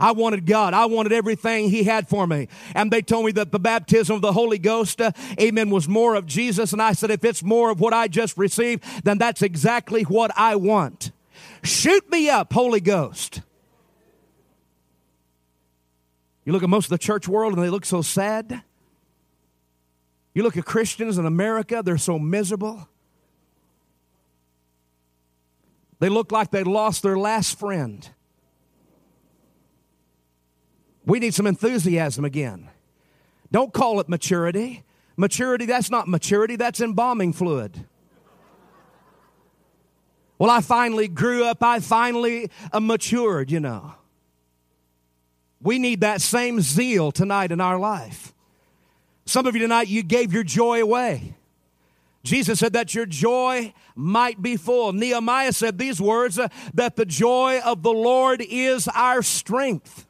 I 0.00 0.12
wanted 0.12 0.46
God. 0.46 0.72
I 0.72 0.86
wanted 0.86 1.12
everything 1.12 1.68
He 1.68 1.84
had 1.84 2.08
for 2.08 2.26
me. 2.26 2.48
And 2.74 2.90
they 2.90 3.02
told 3.02 3.26
me 3.26 3.32
that 3.32 3.52
the 3.52 3.60
baptism 3.60 4.16
of 4.16 4.22
the 4.22 4.32
Holy 4.32 4.58
Ghost, 4.58 5.00
uh, 5.00 5.12
amen, 5.38 5.68
was 5.70 5.86
more 5.86 6.14
of 6.14 6.26
Jesus. 6.26 6.72
And 6.72 6.80
I 6.80 6.92
said, 6.92 7.10
if 7.10 7.22
it's 7.22 7.42
more 7.42 7.70
of 7.70 7.80
what 7.80 7.92
I 7.92 8.08
just 8.08 8.36
received, 8.38 8.82
then 9.04 9.18
that's 9.18 9.42
exactly 9.42 10.02
what 10.02 10.32
I 10.36 10.56
want. 10.56 11.12
Shoot 11.62 12.10
me 12.10 12.30
up, 12.30 12.52
Holy 12.52 12.80
Ghost. 12.80 13.42
You 16.44 16.52
look 16.52 16.62
at 16.62 16.70
most 16.70 16.86
of 16.86 16.90
the 16.90 16.98
church 16.98 17.28
world 17.28 17.52
and 17.52 17.62
they 17.62 17.68
look 17.68 17.84
so 17.84 18.00
sad. 18.00 18.62
You 20.34 20.42
look 20.42 20.56
at 20.56 20.64
Christians 20.64 21.18
in 21.18 21.26
America, 21.26 21.82
they're 21.84 21.98
so 21.98 22.18
miserable. 22.18 22.88
They 25.98 26.08
look 26.08 26.32
like 26.32 26.50
they 26.50 26.64
lost 26.64 27.02
their 27.02 27.18
last 27.18 27.58
friend. 27.58 28.08
We 31.04 31.18
need 31.18 31.34
some 31.34 31.46
enthusiasm 31.46 32.24
again. 32.24 32.70
Don't 33.52 33.72
call 33.72 34.00
it 34.00 34.08
maturity. 34.08 34.84
Maturity, 35.16 35.66
that's 35.66 35.90
not 35.90 36.08
maturity, 36.08 36.56
that's 36.56 36.80
embalming 36.80 37.32
fluid. 37.32 37.84
Well, 40.38 40.48
I 40.48 40.62
finally 40.62 41.08
grew 41.08 41.44
up, 41.44 41.62
I 41.62 41.80
finally 41.80 42.50
uh, 42.72 42.80
matured, 42.80 43.50
you 43.50 43.60
know. 43.60 43.94
We 45.60 45.78
need 45.78 46.00
that 46.00 46.22
same 46.22 46.62
zeal 46.62 47.12
tonight 47.12 47.52
in 47.52 47.60
our 47.60 47.78
life. 47.78 48.32
Some 49.30 49.46
of 49.46 49.54
you 49.54 49.62
tonight, 49.62 49.86
you 49.86 50.02
gave 50.02 50.32
your 50.32 50.42
joy 50.42 50.82
away. 50.82 51.36
Jesus 52.24 52.58
said 52.58 52.72
that 52.72 52.96
your 52.96 53.06
joy 53.06 53.72
might 53.94 54.42
be 54.42 54.56
full. 54.56 54.92
Nehemiah 54.92 55.52
said 55.52 55.78
these 55.78 56.00
words 56.00 56.36
uh, 56.36 56.48
that 56.74 56.96
the 56.96 57.06
joy 57.06 57.60
of 57.64 57.84
the 57.84 57.92
Lord 57.92 58.42
is 58.42 58.88
our 58.88 59.22
strength. 59.22 60.08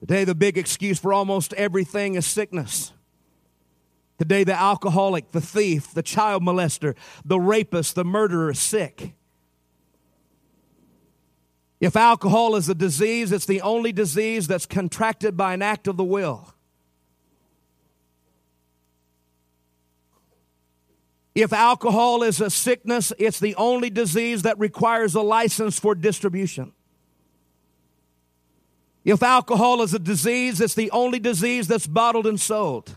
Today, 0.00 0.24
the 0.24 0.34
big 0.34 0.58
excuse 0.58 0.98
for 0.98 1.14
almost 1.14 1.54
everything 1.54 2.14
is 2.14 2.26
sickness. 2.26 2.92
Today, 4.18 4.44
the 4.44 4.52
alcoholic, 4.52 5.30
the 5.30 5.40
thief, 5.40 5.94
the 5.94 6.02
child 6.02 6.42
molester, 6.42 6.96
the 7.24 7.40
rapist, 7.40 7.94
the 7.94 8.04
murderer 8.04 8.50
is 8.50 8.60
sick. 8.60 9.14
If 11.82 11.96
alcohol 11.96 12.54
is 12.54 12.68
a 12.68 12.76
disease, 12.76 13.32
it's 13.32 13.44
the 13.44 13.60
only 13.60 13.90
disease 13.90 14.46
that's 14.46 14.66
contracted 14.66 15.36
by 15.36 15.52
an 15.52 15.62
act 15.62 15.88
of 15.88 15.96
the 15.96 16.04
will. 16.04 16.54
If 21.34 21.52
alcohol 21.52 22.22
is 22.22 22.40
a 22.40 22.50
sickness, 22.50 23.12
it's 23.18 23.40
the 23.40 23.56
only 23.56 23.90
disease 23.90 24.42
that 24.42 24.60
requires 24.60 25.16
a 25.16 25.22
license 25.22 25.80
for 25.80 25.96
distribution. 25.96 26.70
If 29.04 29.20
alcohol 29.20 29.82
is 29.82 29.92
a 29.92 29.98
disease, 29.98 30.60
it's 30.60 30.74
the 30.74 30.92
only 30.92 31.18
disease 31.18 31.66
that's 31.66 31.88
bottled 31.88 32.28
and 32.28 32.38
sold. 32.38 32.94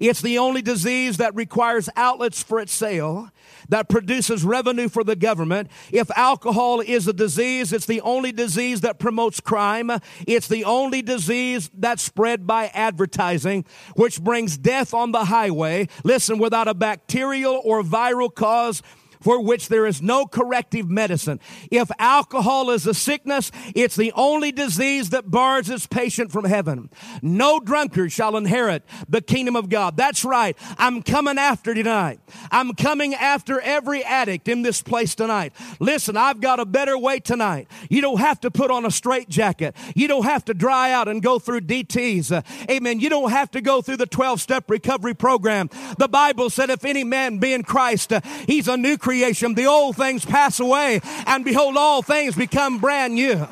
It's 0.00 0.22
the 0.22 0.38
only 0.38 0.62
disease 0.62 1.18
that 1.18 1.34
requires 1.34 1.90
outlets 1.94 2.42
for 2.42 2.58
its 2.58 2.72
sale, 2.72 3.28
that 3.68 3.90
produces 3.90 4.44
revenue 4.44 4.88
for 4.88 5.04
the 5.04 5.14
government. 5.14 5.70
If 5.92 6.10
alcohol 6.16 6.80
is 6.80 7.06
a 7.06 7.12
disease, 7.12 7.72
it's 7.72 7.84
the 7.84 8.00
only 8.00 8.32
disease 8.32 8.80
that 8.80 8.98
promotes 8.98 9.40
crime. 9.40 9.90
It's 10.26 10.48
the 10.48 10.64
only 10.64 11.02
disease 11.02 11.70
that's 11.74 12.02
spread 12.02 12.46
by 12.46 12.68
advertising, 12.68 13.66
which 13.94 14.22
brings 14.22 14.56
death 14.56 14.94
on 14.94 15.12
the 15.12 15.26
highway. 15.26 15.86
Listen, 16.02 16.38
without 16.38 16.66
a 16.66 16.74
bacterial 16.74 17.60
or 17.62 17.82
viral 17.82 18.34
cause, 18.34 18.82
for 19.20 19.42
which 19.42 19.68
there 19.68 19.86
is 19.86 20.02
no 20.02 20.26
corrective 20.26 20.88
medicine. 20.88 21.40
If 21.70 21.90
alcohol 21.98 22.70
is 22.70 22.86
a 22.86 22.94
sickness, 22.94 23.50
it's 23.74 23.96
the 23.96 24.12
only 24.12 24.52
disease 24.52 25.10
that 25.10 25.30
bars 25.30 25.68
its 25.70 25.86
patient 25.86 26.32
from 26.32 26.44
heaven. 26.44 26.90
No 27.22 27.60
drunkard 27.60 28.12
shall 28.12 28.36
inherit 28.36 28.82
the 29.08 29.20
kingdom 29.20 29.56
of 29.56 29.68
God. 29.68 29.96
That's 29.96 30.24
right. 30.24 30.56
I'm 30.78 31.02
coming 31.02 31.38
after 31.38 31.74
tonight. 31.74 32.20
I'm 32.50 32.74
coming 32.74 33.14
after 33.14 33.60
every 33.60 34.04
addict 34.04 34.48
in 34.48 34.62
this 34.62 34.82
place 34.82 35.14
tonight. 35.14 35.52
Listen, 35.78 36.16
I've 36.16 36.40
got 36.40 36.60
a 36.60 36.64
better 36.64 36.96
way 36.96 37.20
tonight. 37.20 37.68
You 37.88 38.00
don't 38.00 38.20
have 38.20 38.40
to 38.40 38.50
put 38.50 38.70
on 38.70 38.84
a 38.84 38.90
straight 38.90 39.28
jacket. 39.28 39.76
You 39.94 40.08
don't 40.08 40.24
have 40.24 40.44
to 40.46 40.54
dry 40.54 40.92
out 40.92 41.08
and 41.08 41.22
go 41.22 41.38
through 41.38 41.62
DTs. 41.62 42.32
Uh, 42.32 42.42
amen. 42.70 43.00
You 43.00 43.08
don't 43.08 43.30
have 43.30 43.50
to 43.52 43.60
go 43.60 43.82
through 43.82 43.98
the 43.98 44.06
12 44.06 44.40
step 44.40 44.70
recovery 44.70 45.14
program. 45.14 45.70
The 45.98 46.08
Bible 46.08 46.50
said 46.50 46.70
if 46.70 46.84
any 46.84 47.04
man 47.04 47.38
be 47.38 47.52
in 47.52 47.62
Christ, 47.62 48.12
uh, 48.12 48.20
he's 48.46 48.68
a 48.68 48.76
new 48.76 48.96
creation. 49.10 49.54
The 49.54 49.66
old 49.66 49.96
things 49.96 50.24
pass 50.24 50.60
away, 50.60 51.00
and 51.26 51.44
behold, 51.44 51.76
all 51.76 52.00
things 52.00 52.36
become 52.36 52.78
brand 52.78 53.14
new. 53.14 53.48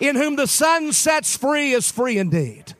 In 0.00 0.16
whom 0.16 0.36
the 0.36 0.46
Son 0.46 0.94
sets 0.94 1.36
free 1.36 1.72
is 1.72 1.92
free 1.92 2.16
indeed. 2.16 2.74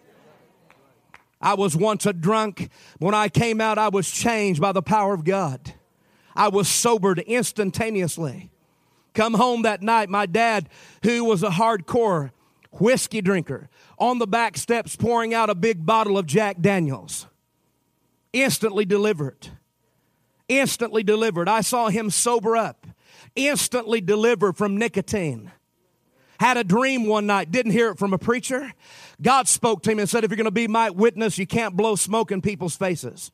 I 1.38 1.52
was 1.52 1.76
once 1.76 2.06
a 2.06 2.14
drunk. 2.14 2.70
When 2.98 3.14
I 3.14 3.28
came 3.28 3.60
out, 3.60 3.76
I 3.76 3.90
was 3.90 4.10
changed 4.10 4.58
by 4.58 4.72
the 4.72 4.80
power 4.80 5.12
of 5.12 5.24
God. 5.24 5.74
I 6.34 6.48
was 6.48 6.66
sobered 6.66 7.18
instantaneously. 7.18 8.50
Come 9.12 9.34
home 9.34 9.60
that 9.62 9.82
night, 9.82 10.08
my 10.08 10.24
dad, 10.24 10.70
who 11.02 11.26
was 11.26 11.42
a 11.42 11.50
hardcore 11.50 12.30
whiskey 12.70 13.20
drinker, 13.20 13.68
on 13.98 14.18
the 14.18 14.26
back 14.26 14.56
steps 14.56 14.96
pouring 14.96 15.34
out 15.34 15.50
a 15.50 15.54
big 15.54 15.84
bottle 15.84 16.16
of 16.16 16.24
Jack 16.24 16.62
Daniels. 16.62 17.26
Instantly 18.32 18.86
delivered 18.86 19.50
instantly 20.58 21.02
delivered. 21.02 21.48
I 21.48 21.60
saw 21.60 21.88
him 21.88 22.10
sober 22.10 22.56
up, 22.56 22.86
instantly 23.34 24.00
delivered 24.00 24.56
from 24.56 24.76
nicotine. 24.76 25.50
Had 26.40 26.56
a 26.56 26.64
dream 26.64 27.06
one 27.06 27.26
night, 27.26 27.50
didn't 27.50 27.72
hear 27.72 27.90
it 27.90 27.98
from 27.98 28.12
a 28.12 28.18
preacher. 28.18 28.72
God 29.20 29.46
spoke 29.46 29.82
to 29.84 29.92
him 29.92 29.98
and 29.98 30.08
said, 30.08 30.24
If 30.24 30.30
you're 30.30 30.36
going 30.36 30.44
to 30.46 30.50
be 30.50 30.66
my 30.66 30.90
witness, 30.90 31.38
you 31.38 31.46
can't 31.46 31.76
blow 31.76 31.94
smoke 31.94 32.32
in 32.32 32.42
people's 32.42 32.76
faces. 32.76 33.30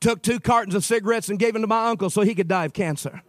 Took 0.00 0.22
two 0.22 0.38
cartons 0.38 0.74
of 0.74 0.84
cigarettes 0.84 1.28
and 1.28 1.38
gave 1.38 1.54
them 1.54 1.62
to 1.62 1.68
my 1.68 1.88
uncle 1.88 2.10
so 2.10 2.22
he 2.22 2.34
could 2.34 2.48
die 2.48 2.66
of 2.66 2.72
cancer. 2.72 3.22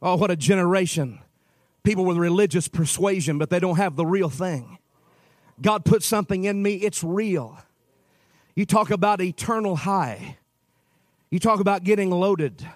Oh, 0.00 0.16
what 0.16 0.30
a 0.30 0.36
generation. 0.36 1.20
People 1.82 2.04
with 2.04 2.16
religious 2.16 2.68
persuasion, 2.68 3.38
but 3.38 3.50
they 3.50 3.58
don't 3.58 3.76
have 3.76 3.96
the 3.96 4.06
real 4.06 4.28
thing. 4.28 4.77
God 5.60 5.84
put 5.84 6.02
something 6.02 6.44
in 6.44 6.62
me, 6.62 6.74
it's 6.74 7.02
real. 7.02 7.58
You 8.54 8.66
talk 8.66 8.90
about 8.90 9.20
eternal 9.20 9.76
high. 9.76 10.38
You 11.30 11.38
talk 11.38 11.60
about 11.60 11.84
getting 11.84 12.10
loaded. 12.10 12.66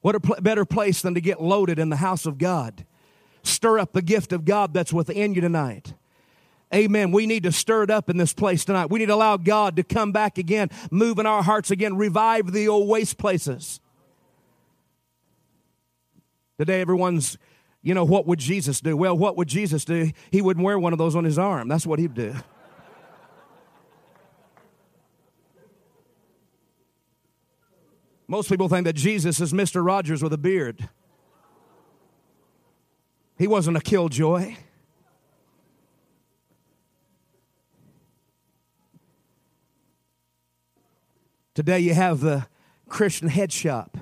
What 0.00 0.14
a 0.14 0.20
pl- 0.20 0.36
better 0.40 0.64
place 0.64 1.02
than 1.02 1.14
to 1.14 1.20
get 1.20 1.40
loaded 1.40 1.78
in 1.78 1.88
the 1.88 1.96
house 1.96 2.26
of 2.26 2.38
God? 2.38 2.84
Stir 3.42 3.78
up 3.78 3.92
the 3.92 4.02
gift 4.02 4.32
of 4.32 4.44
God 4.44 4.74
that's 4.74 4.92
within 4.92 5.34
you 5.34 5.40
tonight. 5.40 5.94
Amen. 6.74 7.12
We 7.12 7.26
need 7.26 7.44
to 7.44 7.52
stir 7.52 7.84
it 7.84 7.90
up 7.90 8.10
in 8.10 8.18
this 8.18 8.34
place 8.34 8.64
tonight. 8.64 8.90
We 8.90 8.98
need 8.98 9.06
to 9.06 9.14
allow 9.14 9.38
God 9.38 9.76
to 9.76 9.82
come 9.82 10.12
back 10.12 10.36
again, 10.36 10.68
move 10.90 11.18
in 11.18 11.24
our 11.24 11.42
hearts 11.42 11.70
again, 11.70 11.96
revive 11.96 12.52
the 12.52 12.68
old 12.68 12.88
waste 12.88 13.16
places. 13.16 13.80
Today, 16.58 16.80
everyone's, 16.80 17.38
you 17.88 17.94
know, 17.94 18.04
what 18.04 18.26
would 18.26 18.38
Jesus 18.38 18.82
do? 18.82 18.98
Well, 18.98 19.16
what 19.16 19.38
would 19.38 19.48
Jesus 19.48 19.82
do? 19.82 20.10
He 20.30 20.42
wouldn't 20.42 20.62
wear 20.62 20.78
one 20.78 20.92
of 20.92 20.98
those 20.98 21.16
on 21.16 21.24
his 21.24 21.38
arm. 21.38 21.68
That's 21.68 21.86
what 21.86 21.98
he'd 21.98 22.12
do. 22.12 22.34
Most 28.26 28.50
people 28.50 28.68
think 28.68 28.84
that 28.84 28.92
Jesus 28.92 29.40
is 29.40 29.54
Mr. 29.54 29.82
Rogers 29.82 30.22
with 30.22 30.34
a 30.34 30.36
beard. 30.36 30.90
He 33.38 33.46
wasn't 33.46 33.78
a 33.78 33.80
killjoy. 33.80 34.56
Today 41.54 41.80
you 41.80 41.94
have 41.94 42.20
the 42.20 42.48
Christian 42.86 43.28
head 43.28 43.50
shop. 43.50 43.96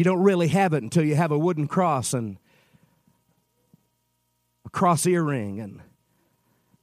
You 0.00 0.04
don't 0.04 0.22
really 0.22 0.48
have 0.48 0.72
it 0.72 0.82
until 0.82 1.04
you 1.04 1.14
have 1.14 1.30
a 1.30 1.38
wooden 1.38 1.68
cross 1.68 2.14
and 2.14 2.38
a 4.64 4.70
cross 4.70 5.04
earring 5.04 5.60
and 5.60 5.82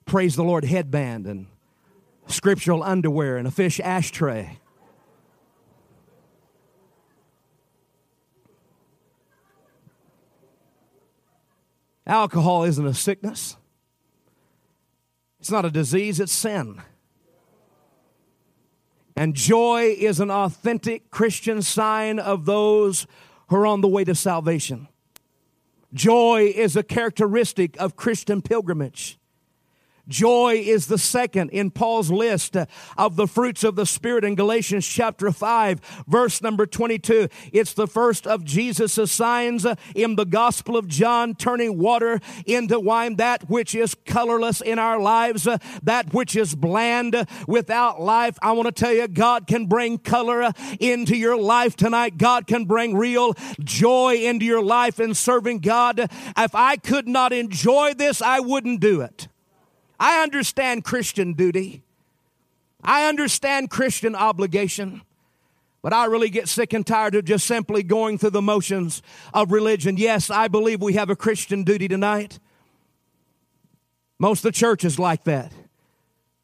praise 0.05 0.35
the 0.35 0.43
Lord 0.43 0.63
headband 0.63 1.25
and 1.25 1.47
scriptural 2.27 2.83
underwear 2.83 3.37
and 3.37 3.47
a 3.47 3.49
fish 3.49 3.79
ashtray. 3.79 4.59
Alcohol 12.05 12.65
isn't 12.65 12.85
a 12.85 12.93
sickness. 12.93 13.57
It's 15.39 15.49
not 15.49 15.65
a 15.65 15.71
disease, 15.71 16.19
it's 16.19 16.31
sin. 16.31 16.83
And 19.17 19.33
joy 19.33 19.95
is 19.97 20.19
an 20.19 20.29
authentic 20.29 21.09
Christian 21.09 21.63
sign 21.63 22.19
of 22.19 22.45
those 22.45 23.07
who 23.47 23.55
are 23.55 23.65
on 23.65 23.81
the 23.81 23.87
way 23.87 24.03
to 24.03 24.13
salvation. 24.13 24.87
Joy 25.91 26.53
is 26.55 26.75
a 26.75 26.83
characteristic 26.83 27.75
of 27.81 27.95
Christian 27.95 28.43
pilgrimage. 28.43 29.17
Joy 30.07 30.61
is 30.63 30.87
the 30.87 30.97
second 30.97 31.49
in 31.49 31.71
Paul's 31.71 32.09
list 32.09 32.55
of 32.97 33.15
the 33.15 33.27
fruits 33.27 33.63
of 33.63 33.75
the 33.75 33.85
Spirit 33.85 34.23
in 34.23 34.35
Galatians 34.35 34.87
chapter 34.87 35.31
5, 35.31 36.05
verse 36.07 36.41
number 36.41 36.65
22. 36.65 37.27
It's 37.51 37.73
the 37.73 37.87
first 37.87 38.25
of 38.25 38.45
Jesus' 38.45 39.11
signs 39.11 39.65
in 39.95 40.15
the 40.15 40.25
Gospel 40.25 40.77
of 40.77 40.87
John, 40.87 41.35
turning 41.35 41.77
water 41.77 42.19
into 42.45 42.79
wine, 42.79 43.17
that 43.17 43.49
which 43.49 43.75
is 43.75 43.95
colorless 44.05 44.61
in 44.61 44.79
our 44.79 44.99
lives, 44.99 45.47
that 45.83 46.13
which 46.13 46.35
is 46.35 46.55
bland 46.55 47.27
without 47.47 48.01
life. 48.01 48.37
I 48.41 48.53
want 48.53 48.67
to 48.67 48.71
tell 48.71 48.93
you, 48.93 49.07
God 49.07 49.47
can 49.47 49.65
bring 49.65 49.97
color 49.97 50.51
into 50.79 51.17
your 51.17 51.37
life 51.37 51.75
tonight. 51.75 52.17
God 52.17 52.47
can 52.47 52.65
bring 52.65 52.95
real 52.95 53.33
joy 53.59 54.15
into 54.15 54.45
your 54.45 54.63
life 54.63 54.99
in 54.99 55.13
serving 55.13 55.59
God. 55.59 55.99
If 56.37 56.55
I 56.55 56.77
could 56.77 57.07
not 57.07 57.33
enjoy 57.33 57.93
this, 57.93 58.21
I 58.21 58.39
wouldn't 58.39 58.79
do 58.79 59.01
it. 59.01 59.27
I 59.99 60.21
understand 60.21 60.83
Christian 60.83 61.33
duty. 61.33 61.83
I 62.83 63.07
understand 63.07 63.69
Christian 63.69 64.15
obligation. 64.15 65.01
But 65.81 65.93
I 65.93 66.05
really 66.05 66.29
get 66.29 66.47
sick 66.47 66.73
and 66.73 66.85
tired 66.85 67.15
of 67.15 67.25
just 67.25 67.45
simply 67.47 67.83
going 67.83 68.17
through 68.17 68.31
the 68.31 68.41
motions 68.41 69.01
of 69.33 69.51
religion. 69.51 69.97
Yes, 69.97 70.29
I 70.29 70.47
believe 70.47 70.81
we 70.81 70.93
have 70.93 71.09
a 71.09 71.15
Christian 71.15 71.63
duty 71.63 71.87
tonight. 71.87 72.39
Most 74.19 74.39
of 74.39 74.51
the 74.51 74.57
church 74.57 74.83
is 74.83 74.97
like 74.97 75.23
that. 75.25 75.51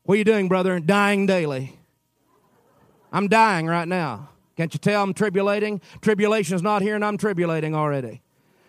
What 0.04 0.16
are 0.16 0.18
you 0.18 0.24
doing, 0.24 0.48
brother? 0.48 0.80
Dying 0.80 1.26
daily. 1.26 1.78
I'm 3.12 3.28
dying 3.28 3.68
right 3.68 3.88
now. 3.88 4.30
Can't 4.56 4.74
you 4.74 4.80
tell 4.80 5.04
I'm 5.04 5.14
tribulating? 5.14 5.82
Tribulation 6.02 6.56
is 6.56 6.62
not 6.62 6.82
here 6.82 6.96
and 6.96 7.04
I'm 7.04 7.18
tribulating 7.18 7.74
already. 7.76 8.22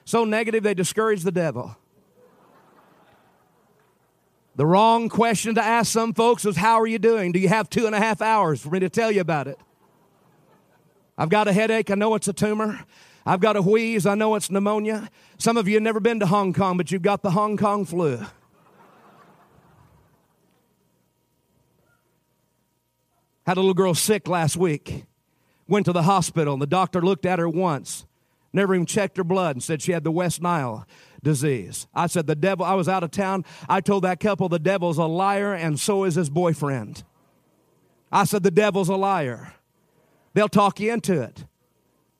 So 0.05 0.25
negative, 0.25 0.63
they 0.63 0.75
discourage 0.75 1.23
the 1.23 1.33
devil. 1.33 1.77
The 4.57 4.67
wrong 4.67 5.09
question 5.09 5.57
to 5.57 5.63
ask 5.63 5.91
some 5.91 6.15
folks 6.15 6.45
is, 6.45 6.57
How 6.57 6.81
are 6.81 6.87
you 6.87 6.99
doing? 6.99 7.33
Do 7.33 7.41
you 7.41 7.49
have 7.49 7.69
two 7.69 7.87
and 7.87 7.95
a 7.95 7.99
half 7.99 8.23
hours 8.23 8.61
for 8.61 8.71
me 8.71 8.81
to 8.81 8.89
tell 8.89 9.11
you 9.11 9.21
about 9.21 9.49
it? 9.49 9.59
I've 11.19 11.29
got 11.29 11.49
a 11.49 11.53
headache. 11.53 11.91
I 11.91 11.95
know 11.95 12.15
it's 12.15 12.29
a 12.29 12.33
tumor. 12.33 12.85
I've 13.27 13.41
got 13.41 13.57
a 13.57 13.63
wheeze. 13.63 14.07
I 14.07 14.15
know 14.15 14.35
it's 14.35 14.51
pneumonia. 14.51 15.09
Some 15.39 15.57
of 15.57 15.67
you 15.67 15.75
have 15.75 15.83
never 15.83 16.01
been 16.01 16.21
to 16.21 16.27
Hong 16.27 16.53
Kong, 16.53 16.77
but 16.77 16.93
you've 16.93 17.03
got 17.03 17.23
the 17.23 17.31
Hong 17.31 17.57
Kong 17.57 17.85
flu. 17.85 18.21
Had 23.47 23.57
a 23.57 23.61
little 23.61 23.75
girl 23.75 23.95
sick 23.95 24.29
last 24.29 24.57
week. 24.57 25.05
Went 25.67 25.87
to 25.87 25.93
the 25.93 26.03
hospital, 26.03 26.55
and 26.55 26.63
the 26.63 26.67
doctor 26.67 27.01
looked 27.01 27.27
at 27.27 27.39
her 27.39 27.49
once, 27.49 28.05
never 28.53 28.75
even 28.75 28.87
checked 28.87 29.17
her 29.17 29.25
blood, 29.25 29.57
and 29.57 29.63
said 29.63 29.81
she 29.81 29.93
had 29.93 30.05
the 30.05 30.13
West 30.13 30.43
Nile 30.43 30.87
disease. 31.25 31.89
I 31.93 32.07
said, 32.07 32.29
The 32.29 32.37
devil, 32.37 32.65
I 32.65 32.75
was 32.75 32.89
out 32.89 33.03
of 33.03 33.11
town. 33.11 33.45
I 33.69 33.81
told 33.81 34.05
that 34.05 34.21
couple, 34.21 34.49
The 34.49 34.61
devil's 34.61 34.99
a 34.99 35.07
liar, 35.07 35.53
and 35.53 35.81
so 35.81 36.05
is 36.05 36.15
his 36.15 36.31
boyfriend. 36.31 37.03
I 38.13 38.25
said, 38.25 38.45
The 38.45 38.53
devil's 38.53 38.89
a 38.89 38.95
liar. 38.95 39.55
They'll 40.35 40.49
talk 40.49 40.79
you 40.79 40.93
into 40.93 41.21
it. 41.21 41.45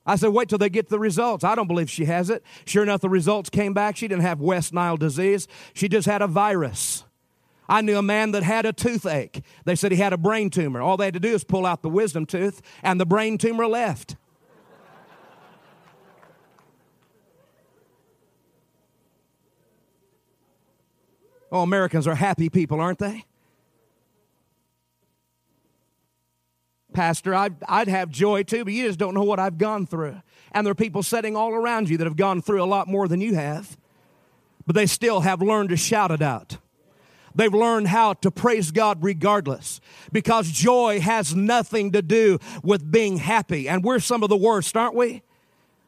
I 0.05 0.17
said, 0.17 0.29
wait 0.29 0.49
till 0.49 0.59
they 0.59 0.69
get 0.69 0.89
the 0.89 0.99
results. 0.99 1.43
I 1.43 1.55
don't 1.55 1.67
believe 1.67 1.89
she 1.89 2.05
has 2.05 2.29
it. 2.29 2.43
Sure 2.65 2.83
enough, 2.83 3.01
the 3.01 3.09
results 3.09 3.49
came 3.49 3.73
back. 3.73 3.97
She 3.97 4.07
didn't 4.07 4.21
have 4.21 4.39
West 4.39 4.71
Nile 4.71 4.97
disease. 4.97 5.47
She 5.73 5.89
just 5.89 6.07
had 6.07 6.21
a 6.21 6.27
virus. 6.27 7.03
I 7.67 7.81
knew 7.81 7.97
a 7.97 8.03
man 8.03 8.31
that 8.31 8.43
had 8.43 8.67
a 8.67 8.73
toothache. 8.73 9.43
They 9.65 9.75
said 9.75 9.91
he 9.91 9.97
had 9.97 10.13
a 10.13 10.17
brain 10.17 10.51
tumor. 10.51 10.81
All 10.81 10.97
they 10.97 11.05
had 11.05 11.15
to 11.15 11.19
do 11.19 11.33
is 11.33 11.43
pull 11.43 11.65
out 11.65 11.81
the 11.81 11.89
wisdom 11.89 12.27
tooth, 12.27 12.61
and 12.83 12.99
the 12.99 13.05
brain 13.05 13.39
tumor 13.39 13.65
left. 13.65 14.15
Oh, 21.55 21.61
Americans 21.61 22.05
are 22.05 22.15
happy 22.15 22.49
people, 22.49 22.81
aren't 22.81 22.99
they? 22.99 23.23
Pastor, 26.91 27.33
I'd, 27.33 27.55
I'd 27.65 27.87
have 27.87 28.09
joy 28.09 28.43
too, 28.43 28.65
but 28.65 28.73
you 28.73 28.85
just 28.85 28.99
don't 28.99 29.13
know 29.13 29.23
what 29.23 29.39
I've 29.39 29.57
gone 29.57 29.85
through. 29.85 30.21
And 30.51 30.67
there 30.67 30.73
are 30.73 30.75
people 30.75 31.01
sitting 31.01 31.37
all 31.37 31.53
around 31.53 31.87
you 31.87 31.95
that 31.97 32.03
have 32.03 32.17
gone 32.17 32.41
through 32.41 32.61
a 32.61 32.65
lot 32.65 32.89
more 32.89 33.07
than 33.07 33.21
you 33.21 33.35
have, 33.35 33.77
but 34.65 34.75
they 34.75 34.85
still 34.85 35.21
have 35.21 35.41
learned 35.41 35.69
to 35.69 35.77
shout 35.77 36.11
it 36.11 36.21
out. 36.21 36.57
They've 37.33 37.53
learned 37.53 37.87
how 37.87 38.15
to 38.15 38.31
praise 38.31 38.71
God 38.71 38.97
regardless 39.01 39.79
because 40.11 40.51
joy 40.51 40.99
has 40.99 41.33
nothing 41.33 41.93
to 41.93 42.01
do 42.01 42.37
with 42.63 42.91
being 42.91 43.15
happy. 43.15 43.69
And 43.69 43.81
we're 43.81 43.99
some 43.99 44.23
of 44.23 44.29
the 44.29 44.35
worst, 44.35 44.75
aren't 44.75 44.95
we? 44.95 45.21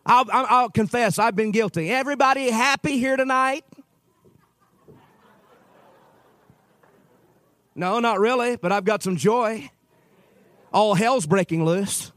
I'll, 0.05 0.23
I'll 0.31 0.69
confess, 0.69 1.19
I've 1.19 1.35
been 1.35 1.51
guilty. 1.51 1.89
Everybody 1.91 2.51
happy 2.51 2.99
here 2.99 3.17
tonight? 3.17 3.65
No, 7.77 7.99
not 7.99 8.19
really, 8.19 8.55
but 8.55 8.71
I've 8.71 8.85
got 8.85 9.03
some 9.03 9.15
joy. 9.15 9.69
All 10.73 10.95
hell's 10.95 11.27
breaking 11.27 11.63
loose. 11.63 12.11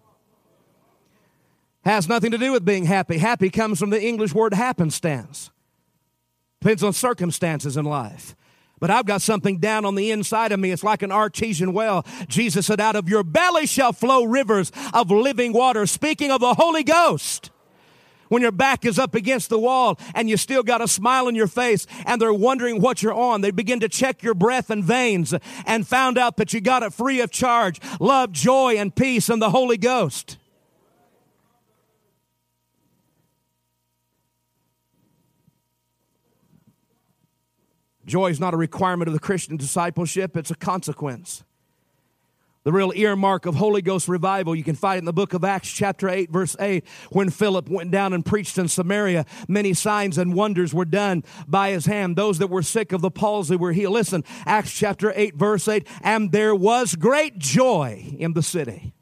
Has 1.84 2.08
nothing 2.08 2.30
to 2.30 2.38
do 2.38 2.52
with 2.52 2.64
being 2.64 2.86
happy. 2.86 3.18
Happy 3.18 3.50
comes 3.50 3.78
from 3.78 3.90
the 3.90 4.02
English 4.02 4.34
word 4.34 4.54
happenstance. 4.54 5.50
Depends 6.60 6.82
on 6.82 6.94
circumstances 6.94 7.76
in 7.76 7.84
life. 7.84 8.34
But 8.80 8.90
I've 8.90 9.04
got 9.04 9.20
something 9.20 9.58
down 9.58 9.84
on 9.84 9.96
the 9.96 10.10
inside 10.10 10.50
of 10.50 10.58
me. 10.58 10.70
It's 10.70 10.82
like 10.82 11.02
an 11.02 11.12
artesian 11.12 11.74
well. 11.74 12.06
Jesus 12.26 12.66
said, 12.66 12.80
Out 12.80 12.96
of 12.96 13.10
your 13.10 13.22
belly 13.22 13.66
shall 13.66 13.92
flow 13.92 14.24
rivers 14.24 14.72
of 14.94 15.10
living 15.10 15.52
water. 15.52 15.86
Speaking 15.86 16.30
of 16.30 16.40
the 16.40 16.54
Holy 16.54 16.84
Ghost. 16.84 17.50
When 18.30 18.40
your 18.40 18.52
back 18.52 18.86
is 18.86 18.98
up 18.98 19.14
against 19.14 19.50
the 19.50 19.58
wall 19.58 19.98
and 20.14 20.30
you 20.30 20.38
still 20.38 20.62
got 20.62 20.80
a 20.80 20.88
smile 20.88 21.26
on 21.26 21.34
your 21.34 21.48
face 21.48 21.86
and 22.06 22.20
they're 22.20 22.32
wondering 22.32 22.80
what 22.80 23.02
you're 23.02 23.12
on. 23.12 23.42
They 23.42 23.50
begin 23.50 23.80
to 23.80 23.88
check 23.88 24.22
your 24.22 24.34
breath 24.34 24.70
and 24.70 24.82
veins 24.82 25.34
and 25.66 25.86
found 25.86 26.16
out 26.16 26.38
that 26.38 26.54
you 26.54 26.62
got 26.62 26.82
it 26.82 26.94
free 26.94 27.20
of 27.20 27.30
charge. 27.30 27.80
Love, 28.00 28.32
joy, 28.32 28.76
and 28.78 28.94
peace 28.94 29.28
and 29.28 29.42
the 29.42 29.50
Holy 29.50 29.76
Ghost. 29.76 30.38
Joy 38.06 38.30
is 38.30 38.40
not 38.40 38.54
a 38.54 38.56
requirement 38.56 39.08
of 39.08 39.14
the 39.14 39.20
Christian 39.20 39.56
discipleship, 39.56 40.36
it's 40.36 40.50
a 40.50 40.56
consequence. 40.56 41.44
The 42.70 42.76
real 42.76 42.92
earmark 42.94 43.46
of 43.46 43.56
Holy 43.56 43.83
Ghost 43.83 44.06
revival, 44.06 44.54
you 44.54 44.62
can 44.62 44.76
find 44.76 44.94
it 44.94 44.98
in 45.00 45.04
the 45.04 45.12
book 45.12 45.35
of 45.35 45.42
Acts, 45.42 45.72
chapter 45.72 46.09
8, 46.09 46.30
verse 46.30 46.54
8. 46.61 46.87
When 47.11 47.28
Philip 47.28 47.68
went 47.68 47.90
down 47.90 48.12
and 48.12 48.24
preached 48.24 48.59
in 48.59 48.68
Samaria, 48.68 49.26
many 49.48 49.74
signs 49.74 50.16
and 50.16 50.35
wonders 50.35 50.72
were 50.72 50.85
done 50.85 51.24
by 51.48 51.72
his 51.72 51.87
hand. 51.87 52.14
Those 52.14 52.38
that 52.38 52.46
were 52.46 52.62
sick 52.62 52.92
of 52.92 53.00
the 53.00 53.11
palsy 53.11 53.56
were 53.56 53.72
healed. 53.72 53.94
Listen, 53.94 54.22
Acts 54.46 54.70
chapter 54.70 55.12
8, 55.16 55.35
verse 55.35 55.66
8. 55.66 55.85
And 56.02 56.30
there 56.30 56.54
was 56.54 56.94
great 56.94 57.40
joy 57.40 58.14
in 58.20 58.35
the 58.35 58.42
city. 58.42 58.94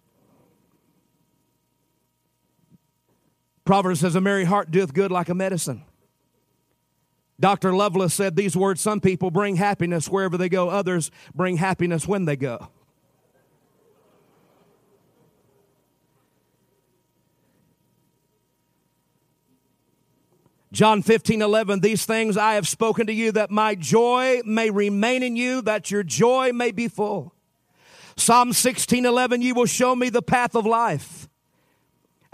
Proverbs 3.66 4.00
says, 4.00 4.14
A 4.14 4.20
merry 4.22 4.44
heart 4.46 4.70
doeth 4.70 4.94
good 4.94 5.12
like 5.12 5.28
a 5.28 5.34
medicine. 5.34 5.84
Dr. 7.38 7.74
Lovelace 7.74 8.14
said 8.14 8.34
these 8.34 8.56
words 8.56 8.80
Some 8.80 9.02
people 9.02 9.30
bring 9.30 9.56
happiness 9.56 10.08
wherever 10.08 10.38
they 10.38 10.48
go, 10.48 10.70
others 10.70 11.10
bring 11.34 11.58
happiness 11.58 12.08
when 12.08 12.24
they 12.24 12.36
go. 12.36 12.70
John 20.70 21.02
15, 21.02 21.40
11, 21.40 21.80
these 21.80 22.04
things 22.04 22.36
I 22.36 22.54
have 22.54 22.68
spoken 22.68 23.06
to 23.06 23.12
you 23.12 23.32
that 23.32 23.50
my 23.50 23.74
joy 23.74 24.42
may 24.44 24.70
remain 24.70 25.22
in 25.22 25.34
you, 25.36 25.62
that 25.62 25.90
your 25.90 26.02
joy 26.02 26.52
may 26.52 26.72
be 26.72 26.88
full. 26.88 27.34
Psalm 28.16 28.52
16, 28.52 29.06
11, 29.06 29.42
you 29.42 29.54
will 29.54 29.66
show 29.66 29.94
me 29.94 30.10
the 30.10 30.22
path 30.22 30.54
of 30.54 30.66
life 30.66 31.27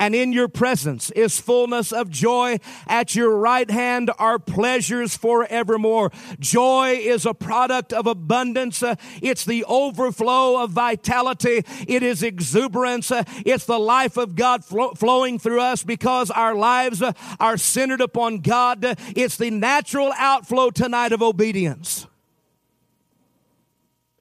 and 0.05 0.14
in 0.14 0.35
your 0.35 0.49
presence 0.49 1.11
is 1.12 1.40
fullness 1.40 1.90
of 1.90 2.11
joy. 2.11 2.59
At 2.87 3.14
your 3.14 3.35
right 3.38 3.71
hand 3.71 4.11
are 4.19 4.38
pleasures 4.38 5.17
forevermore. 5.17 6.12
Joy 6.38 6.99
is 7.01 7.25
a 7.25 7.33
product 7.33 7.90
of 7.90 8.07
abundance. 8.07 8.85
It's 9.23 9.47
the 9.47 9.64
overflow 9.64 10.62
of 10.62 10.73
vitality. 10.73 11.64
It 11.88 12.03
is 12.03 12.23
exuberance. 12.23 13.11
It's 13.47 13.64
the 13.64 13.79
life 13.79 14.19
of 14.19 14.35
God 14.35 14.62
flo- 14.62 14.93
flowing 14.93 15.38
through 15.38 15.62
us 15.62 15.83
because 15.83 16.31
our 16.31 16.55
lives 16.55 17.03
are 17.40 17.57
centered 17.57 18.03
upon 18.03 18.40
God. 18.40 18.85
It's 19.17 19.38
the 19.38 19.51
natural 19.51 20.12
outflow 20.19 20.69
tonight 20.69 21.12
of 21.12 21.23
obedience. 21.23 22.07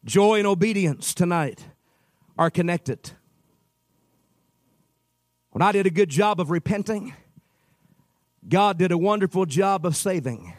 Joy 0.06 0.38
and 0.38 0.48
obedience 0.48 1.13
tonight 1.13 1.67
are 2.38 2.50
connected. 2.50 3.12
When 5.53 5.61
I 5.61 5.71
did 5.71 5.85
a 5.85 5.91
good 5.91 6.09
job 6.09 6.39
of 6.39 6.49
repenting, 6.49 7.13
God 8.49 8.79
did 8.79 8.91
a 8.91 8.97
wonderful 8.97 9.45
job 9.45 9.85
of 9.85 9.95
saving. 9.95 10.53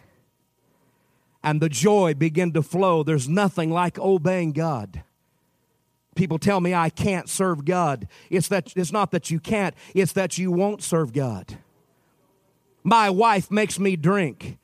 And 1.42 1.60
the 1.60 1.68
joy 1.68 2.14
began 2.14 2.52
to 2.52 2.62
flow. 2.62 3.02
There's 3.02 3.28
nothing 3.28 3.72
like 3.72 3.98
obeying 3.98 4.52
God. 4.52 5.02
People 6.14 6.38
tell 6.38 6.60
me 6.60 6.74
I 6.74 6.90
can't 6.90 7.28
serve 7.28 7.64
God. 7.64 8.06
It's 8.30 8.46
that 8.48 8.72
it's 8.76 8.92
not 8.92 9.10
that 9.10 9.32
you 9.32 9.40
can't, 9.40 9.74
it's 9.96 10.12
that 10.12 10.38
you 10.38 10.52
won't 10.52 10.80
serve 10.80 11.12
God. 11.12 11.58
My 12.84 13.10
wife 13.10 13.50
makes 13.50 13.80
me 13.80 13.96
drink. 13.96 14.58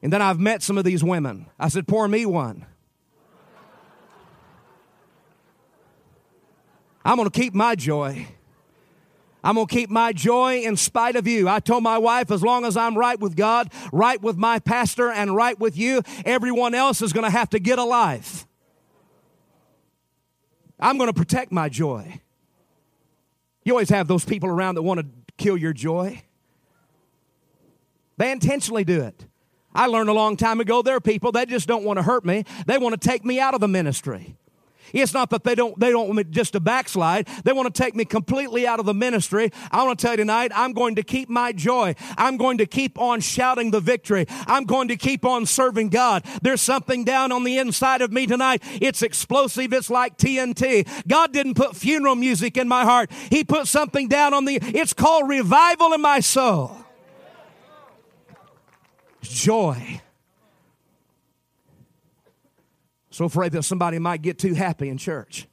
And 0.00 0.10
then 0.10 0.22
I've 0.22 0.40
met 0.40 0.62
some 0.62 0.78
of 0.78 0.84
these 0.84 1.04
women. 1.04 1.46
I 1.58 1.68
said, 1.68 1.86
pour 1.86 2.08
me 2.08 2.24
one. 2.24 2.64
I'm 7.04 7.16
going 7.16 7.28
to 7.28 7.40
keep 7.40 7.52
my 7.52 7.74
joy. 7.74 8.26
I'm 9.46 9.54
going 9.54 9.68
to 9.68 9.72
keep 9.72 9.90
my 9.90 10.12
joy 10.12 10.62
in 10.62 10.76
spite 10.76 11.14
of 11.14 11.28
you. 11.28 11.48
I 11.48 11.60
told 11.60 11.84
my 11.84 11.98
wife, 11.98 12.32
as 12.32 12.42
long 12.42 12.64
as 12.64 12.76
I'm 12.76 12.98
right 12.98 13.18
with 13.18 13.36
God, 13.36 13.70
right 13.92 14.20
with 14.20 14.36
my 14.36 14.58
pastor, 14.58 15.08
and 15.08 15.36
right 15.36 15.56
with 15.56 15.78
you, 15.78 16.02
everyone 16.24 16.74
else 16.74 17.00
is 17.00 17.12
going 17.12 17.22
to 17.22 17.30
have 17.30 17.50
to 17.50 17.60
get 17.60 17.78
a 17.78 17.84
life. 17.84 18.44
I'm 20.80 20.98
going 20.98 21.06
to 21.06 21.14
protect 21.14 21.52
my 21.52 21.68
joy. 21.68 22.20
You 23.62 23.74
always 23.74 23.90
have 23.90 24.08
those 24.08 24.24
people 24.24 24.48
around 24.48 24.74
that 24.74 24.82
want 24.82 24.98
to 24.98 25.06
kill 25.36 25.56
your 25.56 25.72
joy. 25.72 26.24
They 28.16 28.32
intentionally 28.32 28.82
do 28.82 29.00
it. 29.02 29.26
I 29.72 29.86
learned 29.86 30.08
a 30.08 30.12
long 30.12 30.36
time 30.36 30.58
ago 30.58 30.82
there 30.82 30.96
are 30.96 31.00
people 31.00 31.30
that 31.32 31.48
just 31.48 31.68
don't 31.68 31.84
want 31.84 31.98
to 31.98 32.02
hurt 32.02 32.24
me. 32.24 32.42
They 32.66 32.78
want 32.78 33.00
to 33.00 33.08
take 33.08 33.24
me 33.24 33.38
out 33.38 33.54
of 33.54 33.60
the 33.60 33.68
ministry. 33.68 34.36
It's 34.92 35.14
not 35.14 35.30
that 35.30 35.44
they 35.44 35.54
don't 35.54 35.78
they 35.78 35.90
don't 35.90 36.06
want 36.08 36.16
me 36.16 36.24
just 36.24 36.52
to 36.52 36.60
backslide. 36.60 37.28
They 37.44 37.52
want 37.52 37.72
to 37.72 37.82
take 37.82 37.94
me 37.94 38.04
completely 38.04 38.66
out 38.66 38.80
of 38.80 38.86
the 38.86 38.94
ministry. 38.94 39.50
I 39.70 39.84
want 39.84 39.98
to 39.98 40.02
tell 40.02 40.12
you 40.12 40.18
tonight, 40.18 40.52
I'm 40.54 40.72
going 40.72 40.96
to 40.96 41.02
keep 41.02 41.28
my 41.28 41.52
joy. 41.52 41.94
I'm 42.16 42.36
going 42.36 42.58
to 42.58 42.66
keep 42.66 42.98
on 42.98 43.20
shouting 43.20 43.70
the 43.70 43.80
victory. 43.80 44.26
I'm 44.46 44.64
going 44.64 44.88
to 44.88 44.96
keep 44.96 45.24
on 45.24 45.46
serving 45.46 45.90
God. 45.90 46.24
There's 46.42 46.60
something 46.60 47.04
down 47.04 47.32
on 47.32 47.44
the 47.44 47.58
inside 47.58 48.02
of 48.02 48.12
me 48.12 48.26
tonight. 48.26 48.62
It's 48.80 49.02
explosive. 49.02 49.72
It's 49.72 49.90
like 49.90 50.16
TNT. 50.18 50.86
God 51.06 51.32
didn't 51.32 51.54
put 51.54 51.76
funeral 51.76 52.14
music 52.14 52.56
in 52.56 52.68
my 52.68 52.84
heart. 52.84 53.10
He 53.30 53.44
put 53.44 53.66
something 53.68 54.08
down 54.08 54.34
on 54.34 54.44
the 54.44 54.58
it's 54.62 54.92
called 54.92 55.28
revival 55.28 55.92
in 55.92 56.00
my 56.00 56.20
soul. 56.20 56.76
Joy. 59.22 60.00
So 63.16 63.24
afraid 63.24 63.52
that 63.52 63.62
somebody 63.62 63.98
might 63.98 64.20
get 64.20 64.38
too 64.38 64.52
happy 64.52 64.90
in 64.90 64.98
church. 64.98 65.48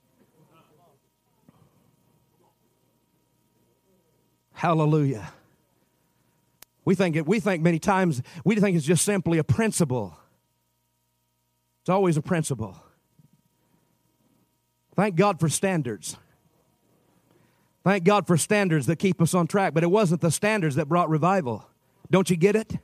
Hallelujah. 4.52 5.32
We 6.84 6.94
think 6.94 7.16
it, 7.16 7.26
we 7.26 7.40
think 7.40 7.64
many 7.64 7.80
times 7.80 8.22
we 8.44 8.58
think 8.58 8.76
it's 8.76 8.86
just 8.86 9.06
simply 9.06 9.38
a 9.38 9.46
principle. 9.46 10.14
It's 11.84 11.90
always 11.90 12.18
a 12.18 12.22
principle. 12.22 12.76
Thank 14.98 15.16
God 15.16 15.40
for 15.40 15.48
standards. 15.48 16.18
Thank 17.86 18.04
God 18.04 18.28
for 18.28 18.36
standards 18.36 18.88
that 18.88 18.98
keep 18.98 19.22
us 19.22 19.34
on 19.34 19.48
track, 19.48 19.74
but 19.74 19.84
it 19.84 19.90
wasn't 19.90 20.20
the 20.20 20.32
standards 20.32 20.76
that 20.76 20.90
brought 20.90 21.10
revival. 21.10 21.66
Don't 22.12 22.30
you 22.30 22.36
get 22.36 22.58
it? 22.58 22.78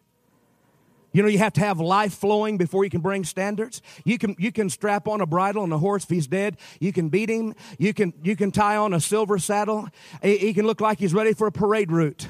You 1.12 1.24
know, 1.24 1.30
you 1.30 1.40
have 1.40 1.54
to 1.54 1.62
have 1.62 1.80
life 1.80 2.14
flowing 2.14 2.58
before 2.58 2.84
you 2.84 2.90
can 2.90 3.02
bring 3.02 3.24
standards. 3.24 3.82
You 4.06 4.18
can, 4.18 4.36
you 4.38 4.52
can 4.52 4.70
strap 4.70 5.08
on 5.08 5.22
a 5.22 5.26
bridle 5.26 5.64
on 5.64 5.72
a 5.72 5.78
horse 5.78 6.04
if 6.04 6.10
he's 6.10 6.28
dead. 6.28 6.58
You 6.80 6.94
can 6.94 7.10
beat 7.10 7.30
him. 7.30 7.56
You 7.80 7.94
can, 7.94 8.14
you 8.22 8.36
can 8.36 8.52
tie 8.52 8.76
on 8.76 8.94
a 8.94 9.00
silver 9.00 9.40
saddle. 9.40 9.90
He, 10.22 10.38
he 10.38 10.54
can 10.54 10.68
look 10.68 10.82
like 10.82 11.00
he's 11.00 11.14
ready 11.14 11.34
for 11.34 11.48
a 11.48 11.52
parade 11.52 11.92
route. 11.92 12.30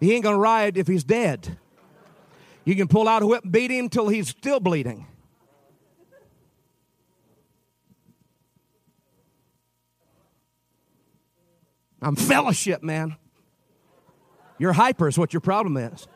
He 0.00 0.14
ain't 0.14 0.22
going 0.22 0.34
to 0.34 0.40
ride 0.40 0.78
if 0.78 0.86
he's 0.86 1.04
dead. 1.04 1.58
You 2.64 2.74
can 2.74 2.88
pull 2.88 3.06
out 3.06 3.22
a 3.22 3.26
whip 3.26 3.42
and 3.42 3.52
beat 3.52 3.70
him 3.70 3.90
till 3.90 4.08
he's 4.08 4.28
still 4.28 4.60
bleeding. 4.60 5.06
I'm 12.00 12.16
fellowship, 12.16 12.82
man. 12.82 13.16
You're 14.58 14.74
hyper 14.74 15.08
is 15.08 15.18
what 15.18 15.32
your 15.32 15.40
problem 15.40 15.76
is. 15.76 16.06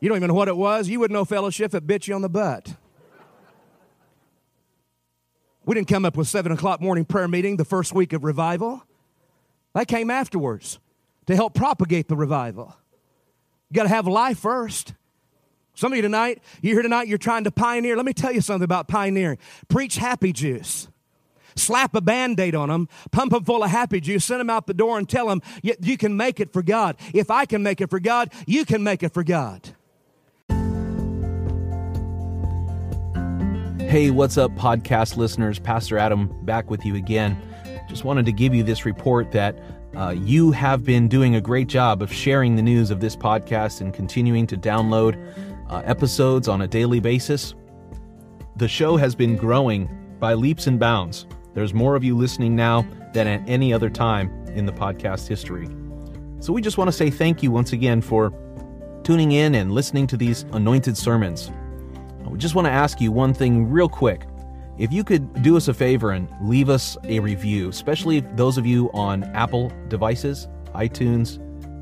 You 0.00 0.08
don't 0.08 0.16
even 0.16 0.28
know 0.28 0.34
what 0.34 0.48
it 0.48 0.56
was. 0.56 0.88
You 0.88 1.00
wouldn't 1.00 1.14
know 1.14 1.24
fellowship 1.24 1.66
if 1.66 1.74
it 1.74 1.86
bit 1.86 2.06
you 2.06 2.14
on 2.14 2.22
the 2.22 2.28
butt. 2.28 2.74
We 5.64 5.74
didn't 5.74 5.88
come 5.88 6.04
up 6.04 6.16
with 6.16 6.28
seven 6.28 6.52
o'clock 6.52 6.80
morning 6.80 7.04
prayer 7.04 7.26
meeting 7.26 7.56
the 7.56 7.64
first 7.64 7.92
week 7.92 8.12
of 8.12 8.22
revival. 8.22 8.84
That 9.74 9.88
came 9.88 10.10
afterwards 10.10 10.78
to 11.26 11.34
help 11.34 11.54
propagate 11.54 12.08
the 12.08 12.16
revival. 12.16 12.76
You 13.70 13.74
got 13.74 13.82
to 13.82 13.88
have 13.88 14.06
life 14.06 14.38
first. 14.38 14.94
Some 15.74 15.92
of 15.92 15.96
you 15.96 16.02
tonight, 16.02 16.40
you're 16.62 16.74
here 16.74 16.82
tonight, 16.82 17.08
you're 17.08 17.18
trying 17.18 17.44
to 17.44 17.50
pioneer. 17.50 17.96
Let 17.96 18.06
me 18.06 18.14
tell 18.14 18.32
you 18.32 18.40
something 18.40 18.64
about 18.64 18.88
pioneering. 18.88 19.38
Preach 19.68 19.96
happy 19.96 20.32
juice. 20.32 20.88
Slap 21.56 21.94
a 21.94 22.00
band 22.00 22.38
aid 22.38 22.54
on 22.54 22.68
them, 22.68 22.88
pump 23.10 23.32
them 23.32 23.42
full 23.44 23.64
of 23.64 23.70
happy 23.70 24.00
juice, 24.00 24.24
send 24.24 24.40
them 24.40 24.50
out 24.50 24.66
the 24.66 24.74
door 24.74 24.98
and 24.98 25.08
tell 25.08 25.26
them 25.26 25.42
you, 25.62 25.74
you 25.80 25.96
can 25.96 26.16
make 26.16 26.38
it 26.38 26.52
for 26.52 26.62
God. 26.62 26.96
If 27.12 27.30
I 27.30 27.44
can 27.44 27.62
make 27.62 27.80
it 27.80 27.90
for 27.90 27.98
God, 27.98 28.30
you 28.46 28.64
can 28.64 28.82
make 28.84 29.02
it 29.02 29.12
for 29.12 29.24
God. 29.24 29.74
Hey, 33.86 34.10
what's 34.10 34.36
up, 34.36 34.50
podcast 34.56 35.16
listeners? 35.16 35.60
Pastor 35.60 35.96
Adam 35.96 36.26
back 36.44 36.68
with 36.70 36.84
you 36.84 36.96
again. 36.96 37.40
Just 37.88 38.02
wanted 38.02 38.26
to 38.26 38.32
give 38.32 38.52
you 38.52 38.64
this 38.64 38.84
report 38.84 39.30
that 39.30 39.56
uh, 39.96 40.10
you 40.10 40.50
have 40.50 40.84
been 40.84 41.06
doing 41.06 41.36
a 41.36 41.40
great 41.40 41.68
job 41.68 42.02
of 42.02 42.12
sharing 42.12 42.56
the 42.56 42.62
news 42.62 42.90
of 42.90 42.98
this 42.98 43.14
podcast 43.14 43.80
and 43.80 43.94
continuing 43.94 44.44
to 44.48 44.56
download 44.56 45.16
uh, 45.70 45.82
episodes 45.84 46.48
on 46.48 46.62
a 46.62 46.66
daily 46.66 46.98
basis. 46.98 47.54
The 48.56 48.66
show 48.66 48.96
has 48.96 49.14
been 49.14 49.36
growing 49.36 49.88
by 50.18 50.34
leaps 50.34 50.66
and 50.66 50.80
bounds. 50.80 51.28
There's 51.54 51.72
more 51.72 51.94
of 51.94 52.02
you 52.02 52.16
listening 52.16 52.56
now 52.56 52.84
than 53.14 53.28
at 53.28 53.48
any 53.48 53.72
other 53.72 53.88
time 53.88 54.30
in 54.48 54.66
the 54.66 54.72
podcast 54.72 55.28
history. 55.28 55.68
So 56.40 56.52
we 56.52 56.60
just 56.60 56.76
want 56.76 56.88
to 56.88 56.92
say 56.92 57.08
thank 57.08 57.40
you 57.40 57.52
once 57.52 57.72
again 57.72 58.02
for 58.02 58.32
tuning 59.04 59.30
in 59.30 59.54
and 59.54 59.70
listening 59.70 60.08
to 60.08 60.16
these 60.16 60.42
anointed 60.50 60.96
sermons. 60.96 61.52
We 62.30 62.38
just 62.38 62.54
want 62.54 62.66
to 62.66 62.72
ask 62.72 63.00
you 63.00 63.12
one 63.12 63.34
thing 63.34 63.70
real 63.70 63.88
quick. 63.88 64.26
If 64.78 64.92
you 64.92 65.04
could 65.04 65.42
do 65.42 65.56
us 65.56 65.68
a 65.68 65.74
favor 65.74 66.10
and 66.10 66.28
leave 66.42 66.68
us 66.68 66.98
a 67.04 67.20
review, 67.20 67.70
especially 67.70 68.20
those 68.20 68.58
of 68.58 68.66
you 68.66 68.90
on 68.92 69.24
Apple 69.34 69.72
devices, 69.88 70.48
iTunes, 70.74 71.40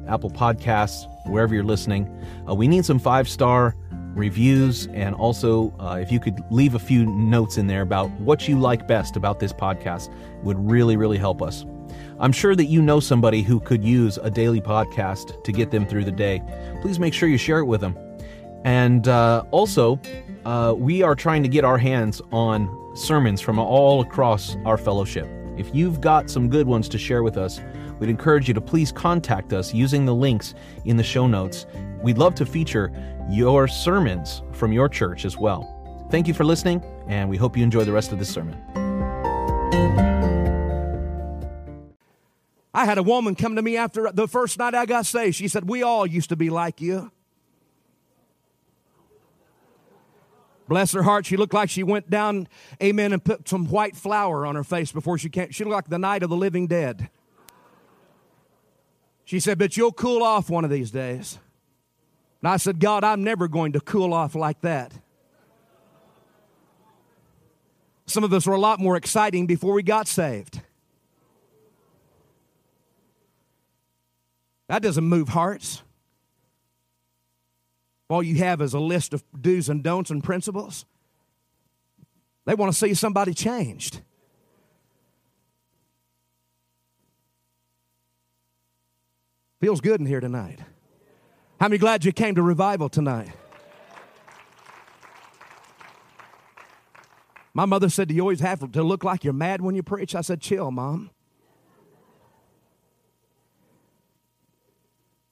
Apple 0.09 0.31
Podcasts, 0.31 1.09
wherever 1.27 1.55
you're 1.55 1.65
listening, 1.65 2.09
uh, 2.49 2.55
we 2.55 2.69
need 2.69 2.85
some 2.85 2.99
five 2.99 3.29
star 3.29 3.75
reviews. 4.15 4.87
And 4.89 5.15
also 5.17 5.75
uh, 5.81 5.99
if 6.01 6.13
you 6.13 6.21
could 6.21 6.41
leave 6.51 6.75
a 6.75 6.79
few 6.79 7.05
notes 7.07 7.59
in 7.59 7.67
there 7.67 7.83
about 7.83 8.11
what 8.21 8.47
you 8.47 8.59
like 8.59 8.87
best 8.87 9.17
about 9.17 9.41
this 9.41 9.53
podcast 9.53 10.15
would 10.45 10.59
really 10.59 10.97
really 10.97 11.19
help 11.19 11.43
us. 11.43 11.65
I'm 12.21 12.33
sure 12.33 12.55
that 12.55 12.67
you 12.67 12.81
know 12.81 13.01
somebody 13.01 13.43
who 13.43 13.59
could 13.61 13.85
use 13.85 14.19
a 14.19 14.31
daily 14.31 14.61
podcast 14.61 15.43
to 15.43 15.53
get 15.53 15.71
them 15.71 15.87
through 15.87 16.05
the 16.05 16.13
day. 16.13 16.43
Please 16.81 16.99
make 17.01 17.13
sure 17.13 17.29
you 17.29 17.39
share 17.39 17.59
it 17.59 17.65
with 17.65 17.81
them. 17.81 17.99
And 18.65 19.09
uh, 19.09 19.45
also 19.51 20.01
uh, 20.45 20.75
we 20.77 21.03
are 21.03 21.15
trying 21.15 21.43
to 21.43 21.49
get 21.49 21.65
our 21.65 21.79
hands 21.79 22.21
on 22.33 22.93
sermons 22.95 23.41
from 23.41 23.59
all 23.59 24.01
across 24.01 24.57
our 24.65 24.77
fellowship 24.79 25.29
if 25.57 25.75
you've 25.75 26.01
got 26.01 26.29
some 26.29 26.49
good 26.49 26.67
ones 26.67 26.89
to 26.89 26.99
share 26.99 27.23
with 27.23 27.37
us 27.37 27.61
we'd 27.99 28.11
encourage 28.11 28.49
you 28.49 28.55
to 28.55 28.61
please 28.61 28.93
contact 28.93 29.53
us 29.53 29.73
using 29.73 30.05
the 30.05 30.15
links 30.15 30.55
in 30.85 30.97
the 30.97 31.03
show 31.03 31.27
notes 31.27 31.67
we'd 32.03 32.19
love 32.19 32.35
to 32.35 32.45
feature 32.47 32.93
your 33.29 33.67
sermons 33.67 34.43
from 34.53 34.73
your 34.73 34.89
church 34.89 35.25
as 35.25 35.37
well. 35.37 35.71
Thank 36.11 36.29
you 36.29 36.35
for 36.35 36.45
listening, 36.45 36.83
and 37.09 37.29
we 37.29 37.37
hope 37.37 37.57
you 37.57 37.63
enjoy 37.63 37.85
the 37.85 37.93
rest 37.93 38.13
of 38.13 38.19
this 38.19 38.29
sermon. 38.29 38.55
I 42.77 42.85
had 42.87 42.99
a 42.99 43.03
woman 43.03 43.35
come 43.35 43.57
to 43.57 43.63
me 43.63 43.77
after 43.77 44.11
the 44.13 44.29
first 44.29 44.59
night 44.59 44.75
I 44.75 44.85
got 44.85 45.07
saved. 45.07 45.37
She 45.37 45.49
said, 45.49 45.69
We 45.69 45.83
all 45.83 46.07
used 46.07 46.29
to 46.31 46.37
be 46.37 46.51
like 46.51 46.81
you. 46.81 47.13
Bless 50.75 50.91
her 50.91 51.05
heart, 51.05 51.25
she 51.25 51.37
looked 51.37 51.55
like 51.55 51.71
she 51.71 51.85
went 51.85 52.11
down, 52.11 52.49
amen, 52.83 53.13
and 53.13 53.23
put 53.23 53.49
some 53.49 53.67
white 53.67 53.95
flour 53.95 54.45
on 54.45 54.57
her 54.57 54.65
face 54.65 54.91
before 54.91 55.17
she 55.17 55.29
came. 55.29 55.53
She 55.53 55.63
looked 55.63 55.73
like 55.73 55.89
the 55.89 56.01
night 56.01 56.25
of 56.25 56.31
the 56.31 56.37
living 56.37 56.67
dead. 56.67 57.11
She 59.25 59.39
said, 59.39 59.57
But 59.57 59.77
you'll 59.77 59.93
cool 59.93 60.25
off 60.25 60.51
one 60.51 60.65
of 60.65 60.73
these 60.73 60.91
days. 60.91 61.39
And 62.43 62.49
I 62.49 62.57
said, 62.57 62.81
God, 62.81 63.05
I'm 63.05 63.23
never 63.23 63.47
going 63.47 63.75
to 63.75 63.81
cool 63.81 64.13
off 64.13 64.35
like 64.35 64.63
that. 64.63 64.93
Some 68.07 68.25
of 68.25 68.33
us 68.33 68.45
were 68.45 68.55
a 68.55 68.59
lot 68.59 68.81
more 68.81 68.97
exciting 68.97 69.47
before 69.47 69.75
we 69.75 69.85
got 69.85 70.09
saved. 70.09 70.61
That 74.67 74.83
doesn't 74.83 75.05
move 75.05 75.29
hearts. 75.29 75.84
All 78.09 78.23
you 78.23 78.37
have 78.37 78.61
is 78.61 78.75
a 78.75 78.81
list 78.81 79.15
of 79.15 79.25
do's 79.39 79.69
and 79.69 79.83
don'ts 79.83 80.11
and 80.11 80.23
principles. 80.23 80.85
They 82.45 82.55
want 82.55 82.73
to 82.73 82.79
see 82.79 82.95
somebody 82.95 83.33
changed. 83.33 84.01
Feels 89.61 89.81
good 89.81 90.01
in 90.01 90.07
here 90.07 90.21
tonight. 90.21 90.59
How 91.59 91.69
many 91.69 91.79
glad 91.79 92.05
you 92.05 92.13
came 92.13 92.35
to 92.35 92.43
revival 92.43 92.91
tonight? 92.91 93.31
My 97.55 97.65
mother 97.65 97.89
said, 97.89 98.09
Do 98.09 98.15
you 98.15 98.21
always 98.21 98.41
have 98.41 98.71
to 98.73 98.83
look 98.83 99.05
like 99.05 99.25
you're 99.25 99.33
mad 99.33 99.63
when 99.63 99.75
you 99.75 99.83
preach? 99.83 100.15
I 100.15 100.21
said, 100.21 100.41
Chill, 100.41 100.71
Mom. 100.71 101.11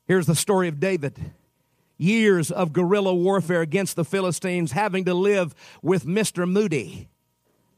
Here's 0.06 0.26
the 0.26 0.36
story 0.36 0.68
of 0.68 0.80
David. 0.80 1.32
Years 2.02 2.50
of 2.50 2.72
guerrilla 2.72 3.14
warfare 3.14 3.60
against 3.60 3.94
the 3.94 4.04
Philistines, 4.04 4.72
having 4.72 5.04
to 5.04 5.14
live 5.14 5.54
with 5.82 6.04
Mr. 6.04 6.50
Moody, 6.50 7.08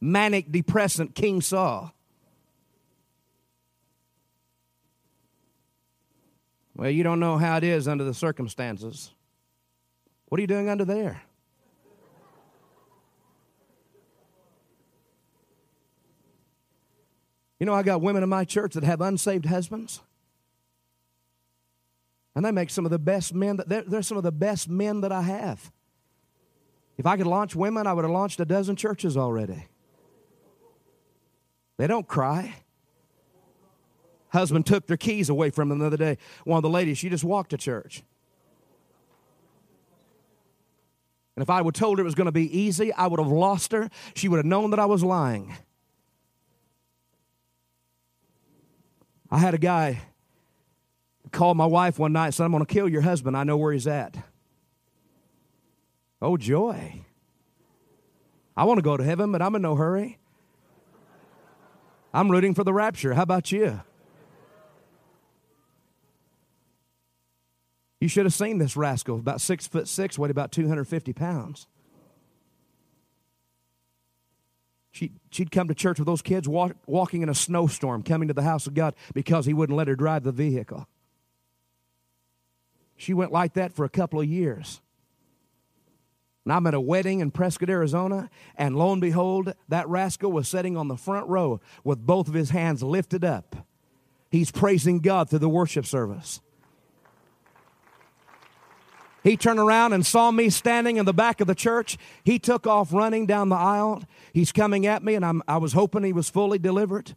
manic 0.00 0.50
depressant 0.50 1.14
King 1.14 1.42
Saul. 1.42 1.92
Well, 6.74 6.88
you 6.88 7.02
don't 7.02 7.20
know 7.20 7.36
how 7.36 7.58
it 7.58 7.64
is 7.64 7.86
under 7.86 8.02
the 8.02 8.14
circumstances. 8.14 9.10
What 10.26 10.38
are 10.38 10.40
you 10.40 10.46
doing 10.46 10.70
under 10.70 10.86
there? 10.86 11.20
You 17.60 17.66
know, 17.66 17.74
I 17.74 17.82
got 17.82 18.00
women 18.00 18.22
in 18.22 18.28
my 18.28 18.44
church 18.44 18.72
that 18.72 18.84
have 18.84 19.00
unsaved 19.00 19.44
husbands. 19.44 20.00
And 22.34 22.44
they 22.44 22.50
make 22.50 22.70
some 22.70 22.84
of 22.84 22.90
the 22.90 22.98
best 22.98 23.32
men 23.32 23.56
that 23.56 23.68
they're, 23.68 23.82
they're 23.82 24.02
some 24.02 24.16
of 24.16 24.24
the 24.24 24.32
best 24.32 24.68
men 24.68 25.00
that 25.02 25.12
I 25.12 25.22
have. 25.22 25.70
If 26.96 27.06
I 27.06 27.16
could 27.16 27.26
launch 27.26 27.54
women, 27.54 27.86
I 27.86 27.92
would 27.92 28.04
have 28.04 28.12
launched 28.12 28.40
a 28.40 28.44
dozen 28.44 28.76
churches 28.76 29.16
already. 29.16 29.66
They 31.76 31.86
don't 31.86 32.06
cry. 32.06 32.54
Husband 34.28 34.66
took 34.66 34.86
their 34.86 34.96
keys 34.96 35.28
away 35.28 35.50
from 35.50 35.68
them 35.68 35.78
the 35.78 35.86
other 35.86 35.96
day. 35.96 36.18
One 36.44 36.56
of 36.56 36.62
the 36.62 36.70
ladies, 36.70 36.98
she 36.98 37.08
just 37.08 37.24
walked 37.24 37.50
to 37.50 37.56
church. 37.56 38.02
And 41.36 41.42
if 41.42 41.50
I 41.50 41.62
would 41.62 41.74
told 41.74 41.98
her 41.98 42.02
it 42.02 42.04
was 42.04 42.14
going 42.14 42.26
to 42.26 42.32
be 42.32 42.58
easy, 42.58 42.92
I 42.92 43.06
would 43.08 43.18
have 43.18 43.30
lost 43.30 43.72
her. 43.72 43.90
She 44.14 44.28
would 44.28 44.36
have 44.36 44.46
known 44.46 44.70
that 44.70 44.78
I 44.78 44.86
was 44.86 45.02
lying. 45.02 45.54
I 49.30 49.38
had 49.38 49.54
a 49.54 49.58
guy 49.58 50.00
call 51.34 51.54
my 51.54 51.66
wife 51.66 51.98
one 51.98 52.12
night 52.12 52.26
and 52.26 52.34
said, 52.34 52.44
I'm 52.44 52.52
going 52.52 52.64
to 52.64 52.72
kill 52.72 52.88
your 52.88 53.02
husband. 53.02 53.36
I 53.36 53.44
know 53.44 53.56
where 53.56 53.72
he's 53.72 53.86
at. 53.86 54.16
Oh, 56.22 56.36
joy. 56.36 57.04
I 58.56 58.64
want 58.64 58.78
to 58.78 58.82
go 58.82 58.96
to 58.96 59.04
heaven, 59.04 59.32
but 59.32 59.42
I'm 59.42 59.54
in 59.54 59.62
no 59.62 59.74
hurry. 59.74 60.18
I'm 62.14 62.30
rooting 62.30 62.54
for 62.54 62.64
the 62.64 62.72
rapture. 62.72 63.14
How 63.14 63.22
about 63.22 63.50
you? 63.52 63.80
You 68.00 68.08
should 68.08 68.26
have 68.26 68.34
seen 68.34 68.58
this 68.58 68.76
rascal, 68.76 69.18
about 69.18 69.40
six 69.40 69.66
foot 69.66 69.88
six, 69.88 70.18
weighed 70.18 70.30
about 70.30 70.52
250 70.52 71.12
pounds. 71.12 71.66
She, 74.92 75.10
she'd 75.30 75.50
come 75.50 75.66
to 75.66 75.74
church 75.74 75.98
with 75.98 76.06
those 76.06 76.22
kids 76.22 76.48
walk, 76.48 76.76
walking 76.86 77.22
in 77.22 77.28
a 77.28 77.34
snowstorm, 77.34 78.04
coming 78.04 78.28
to 78.28 78.34
the 78.34 78.42
house 78.42 78.68
of 78.68 78.74
God 78.74 78.94
because 79.12 79.46
he 79.46 79.52
wouldn't 79.52 79.76
let 79.76 79.88
her 79.88 79.96
drive 79.96 80.22
the 80.22 80.30
vehicle. 80.30 80.86
She 82.96 83.14
went 83.14 83.32
like 83.32 83.54
that 83.54 83.72
for 83.72 83.84
a 83.84 83.88
couple 83.88 84.20
of 84.20 84.26
years. 84.26 84.80
And 86.44 86.52
I'm 86.52 86.66
at 86.66 86.74
a 86.74 86.80
wedding 86.80 87.20
in 87.20 87.30
Prescott, 87.30 87.70
Arizona, 87.70 88.28
and 88.56 88.76
lo 88.76 88.92
and 88.92 89.00
behold, 89.00 89.54
that 89.68 89.88
rascal 89.88 90.30
was 90.30 90.46
sitting 90.46 90.76
on 90.76 90.88
the 90.88 90.96
front 90.96 91.26
row 91.28 91.60
with 91.84 92.04
both 92.04 92.28
of 92.28 92.34
his 92.34 92.50
hands 92.50 92.82
lifted 92.82 93.24
up. 93.24 93.56
He's 94.30 94.50
praising 94.50 94.98
God 94.98 95.30
through 95.30 95.38
the 95.38 95.48
worship 95.48 95.86
service. 95.86 96.40
He 99.22 99.38
turned 99.38 99.58
around 99.58 99.94
and 99.94 100.04
saw 100.04 100.30
me 100.30 100.50
standing 100.50 100.98
in 100.98 101.06
the 101.06 101.14
back 101.14 101.40
of 101.40 101.46
the 101.46 101.54
church. 101.54 101.96
He 102.24 102.38
took 102.38 102.66
off 102.66 102.92
running 102.92 103.24
down 103.24 103.48
the 103.48 103.56
aisle. 103.56 104.02
He's 104.34 104.52
coming 104.52 104.84
at 104.84 105.02
me, 105.02 105.14
and 105.14 105.24
I'm, 105.24 105.42
I 105.48 105.56
was 105.56 105.72
hoping 105.72 106.04
he 106.04 106.12
was 106.12 106.28
fully 106.28 106.58
delivered. 106.58 107.16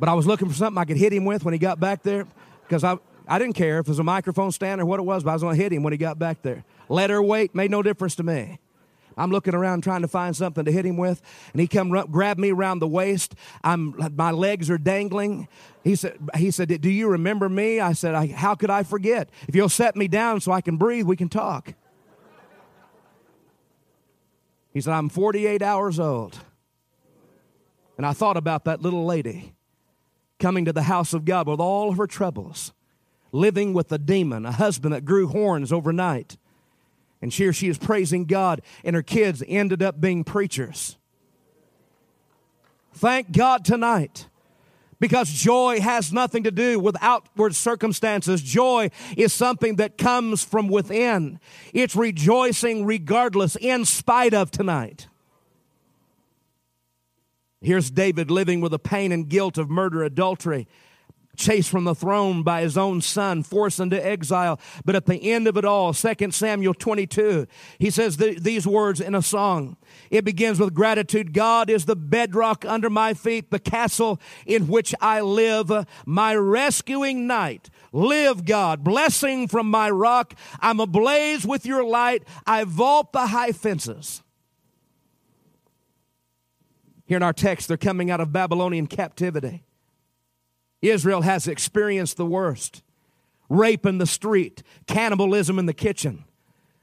But 0.00 0.08
I 0.08 0.14
was 0.14 0.26
looking 0.26 0.48
for 0.48 0.54
something 0.54 0.80
I 0.80 0.84
could 0.84 0.96
hit 0.96 1.12
him 1.12 1.24
with 1.24 1.44
when 1.44 1.54
he 1.54 1.58
got 1.58 1.78
back 1.78 2.02
there 2.02 2.26
because 2.66 2.82
I, 2.82 2.98
I 3.26 3.38
didn't 3.38 3.54
care 3.54 3.78
if 3.78 3.86
it 3.86 3.88
was 3.88 3.98
a 3.98 4.04
microphone 4.04 4.52
stand 4.52 4.80
or 4.80 4.86
what 4.86 5.00
it 5.00 5.04
was, 5.04 5.24
but 5.24 5.30
I 5.30 5.32
was 5.34 5.42
going 5.42 5.56
to 5.56 5.62
hit 5.62 5.72
him 5.72 5.82
when 5.82 5.92
he 5.92 5.96
got 5.96 6.18
back 6.18 6.42
there. 6.42 6.64
Let 6.88 7.10
her 7.10 7.22
wait, 7.22 7.54
made 7.54 7.70
no 7.70 7.82
difference 7.82 8.14
to 8.16 8.22
me. 8.22 8.58
I'm 9.16 9.30
looking 9.30 9.54
around 9.54 9.82
trying 9.82 10.02
to 10.02 10.08
find 10.08 10.34
something 10.36 10.64
to 10.64 10.72
hit 10.72 10.84
him 10.84 10.96
with, 10.96 11.22
and 11.52 11.60
he 11.60 11.68
come 11.68 11.90
grab 12.10 12.38
me 12.38 12.50
around 12.50 12.80
the 12.80 12.88
waist. 12.88 13.34
I'm 13.62 13.94
my 14.16 14.32
legs 14.32 14.68
are 14.70 14.78
dangling. 14.78 15.46
He 15.84 15.94
said, 15.94 16.18
he 16.36 16.50
said, 16.50 16.80
"Do 16.80 16.90
you 16.90 17.08
remember 17.08 17.48
me?" 17.48 17.80
I 17.80 17.92
said, 17.92 18.14
I, 18.14 18.26
"How 18.26 18.54
could 18.54 18.70
I 18.70 18.82
forget? 18.82 19.30
If 19.46 19.54
you'll 19.54 19.68
set 19.68 19.94
me 19.94 20.08
down 20.08 20.40
so 20.40 20.50
I 20.50 20.60
can 20.60 20.76
breathe, 20.76 21.06
we 21.06 21.16
can 21.16 21.28
talk." 21.28 21.74
He 24.72 24.80
said, 24.80 24.92
"I'm 24.92 25.08
48 25.08 25.62
hours 25.62 26.00
old," 26.00 26.40
and 27.96 28.04
I 28.04 28.12
thought 28.12 28.36
about 28.36 28.64
that 28.64 28.82
little 28.82 29.06
lady 29.06 29.54
coming 30.40 30.64
to 30.64 30.72
the 30.72 30.82
house 30.82 31.14
of 31.14 31.24
God 31.24 31.46
with 31.46 31.60
all 31.60 31.90
of 31.90 31.98
her 31.98 32.08
troubles, 32.08 32.72
living 33.34 33.74
with 33.74 33.90
a 33.92 33.98
demon, 33.98 34.46
a 34.46 34.52
husband 34.52 34.94
that 34.94 35.04
grew 35.04 35.26
horns 35.26 35.72
overnight 35.72 36.36
and 37.24 37.32
here 37.32 37.54
she 37.54 37.68
is 37.68 37.78
praising 37.78 38.26
God, 38.26 38.60
and 38.84 38.94
her 38.94 39.02
kids 39.02 39.42
ended 39.48 39.82
up 39.82 39.98
being 39.98 40.24
preachers. 40.24 40.98
Thank 42.92 43.32
God 43.32 43.64
tonight. 43.64 44.28
Because 45.00 45.30
joy 45.30 45.80
has 45.80 46.12
nothing 46.12 46.42
to 46.42 46.50
do 46.50 46.78
with 46.78 46.96
outward 47.00 47.54
circumstances. 47.54 48.42
Joy 48.42 48.90
is 49.16 49.32
something 49.32 49.76
that 49.76 49.96
comes 49.96 50.44
from 50.44 50.68
within. 50.68 51.40
It's 51.72 51.96
rejoicing 51.96 52.84
regardless, 52.84 53.56
in 53.56 53.86
spite 53.86 54.34
of 54.34 54.50
tonight. 54.50 55.08
Here's 57.62 57.90
David 57.90 58.30
living 58.30 58.60
with 58.60 58.72
the 58.72 58.78
pain 58.78 59.12
and 59.12 59.30
guilt 59.30 59.56
of 59.56 59.70
murder, 59.70 60.04
adultery, 60.04 60.68
chased 61.36 61.70
from 61.70 61.84
the 61.84 61.94
throne 61.94 62.42
by 62.42 62.62
his 62.62 62.76
own 62.76 63.00
son, 63.00 63.42
forced 63.42 63.80
into 63.80 64.04
exile. 64.04 64.58
But 64.84 64.94
at 64.94 65.06
the 65.06 65.32
end 65.32 65.48
of 65.48 65.56
it 65.56 65.64
all, 65.64 65.92
2 65.92 66.30
Samuel 66.30 66.74
22, 66.74 67.46
he 67.78 67.90
says 67.90 68.16
th- 68.16 68.38
these 68.38 68.66
words 68.66 69.00
in 69.00 69.14
a 69.14 69.22
song. 69.22 69.76
It 70.10 70.24
begins 70.24 70.58
with 70.58 70.74
gratitude. 70.74 71.32
God 71.32 71.70
is 71.70 71.84
the 71.84 71.96
bedrock 71.96 72.64
under 72.64 72.90
my 72.90 73.14
feet, 73.14 73.50
the 73.50 73.58
castle 73.58 74.20
in 74.46 74.68
which 74.68 74.94
I 75.00 75.20
live, 75.20 75.70
my 76.06 76.34
rescuing 76.34 77.26
knight. 77.26 77.70
Live, 77.92 78.44
God, 78.44 78.82
blessing 78.82 79.48
from 79.48 79.70
my 79.70 79.90
rock. 79.90 80.34
I'm 80.60 80.80
ablaze 80.80 81.46
with 81.46 81.64
your 81.64 81.84
light. 81.84 82.24
I 82.46 82.64
vault 82.64 83.12
the 83.12 83.28
high 83.28 83.52
fences. 83.52 84.22
Here 87.06 87.16
in 87.16 87.22
our 87.22 87.32
text, 87.32 87.68
they're 87.68 87.76
coming 87.76 88.10
out 88.10 88.20
of 88.20 88.32
Babylonian 88.32 88.86
captivity. 88.86 89.64
Israel 90.90 91.22
has 91.22 91.48
experienced 91.48 92.16
the 92.16 92.26
worst 92.26 92.82
rape 93.48 93.86
in 93.86 93.98
the 93.98 94.06
street, 94.06 94.62
cannibalism 94.86 95.58
in 95.58 95.66
the 95.66 95.74
kitchen. 95.74 96.24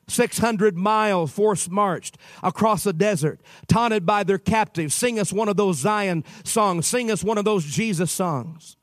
600 0.07 0.77
miles 0.77 1.31
force 1.31 1.69
marched 1.69 2.17
across 2.43 2.83
the 2.83 2.93
desert, 2.93 3.39
taunted 3.67 4.05
by 4.05 4.23
their 4.23 4.37
captives. 4.37 4.93
Sing 4.93 5.19
us 5.19 5.31
one 5.31 5.47
of 5.47 5.57
those 5.57 5.77
Zion 5.77 6.23
songs. 6.43 6.85
Sing 6.85 7.09
us 7.09 7.23
one 7.23 7.37
of 7.37 7.45
those 7.45 7.65
Jesus 7.65 8.11
songs. 8.11 8.75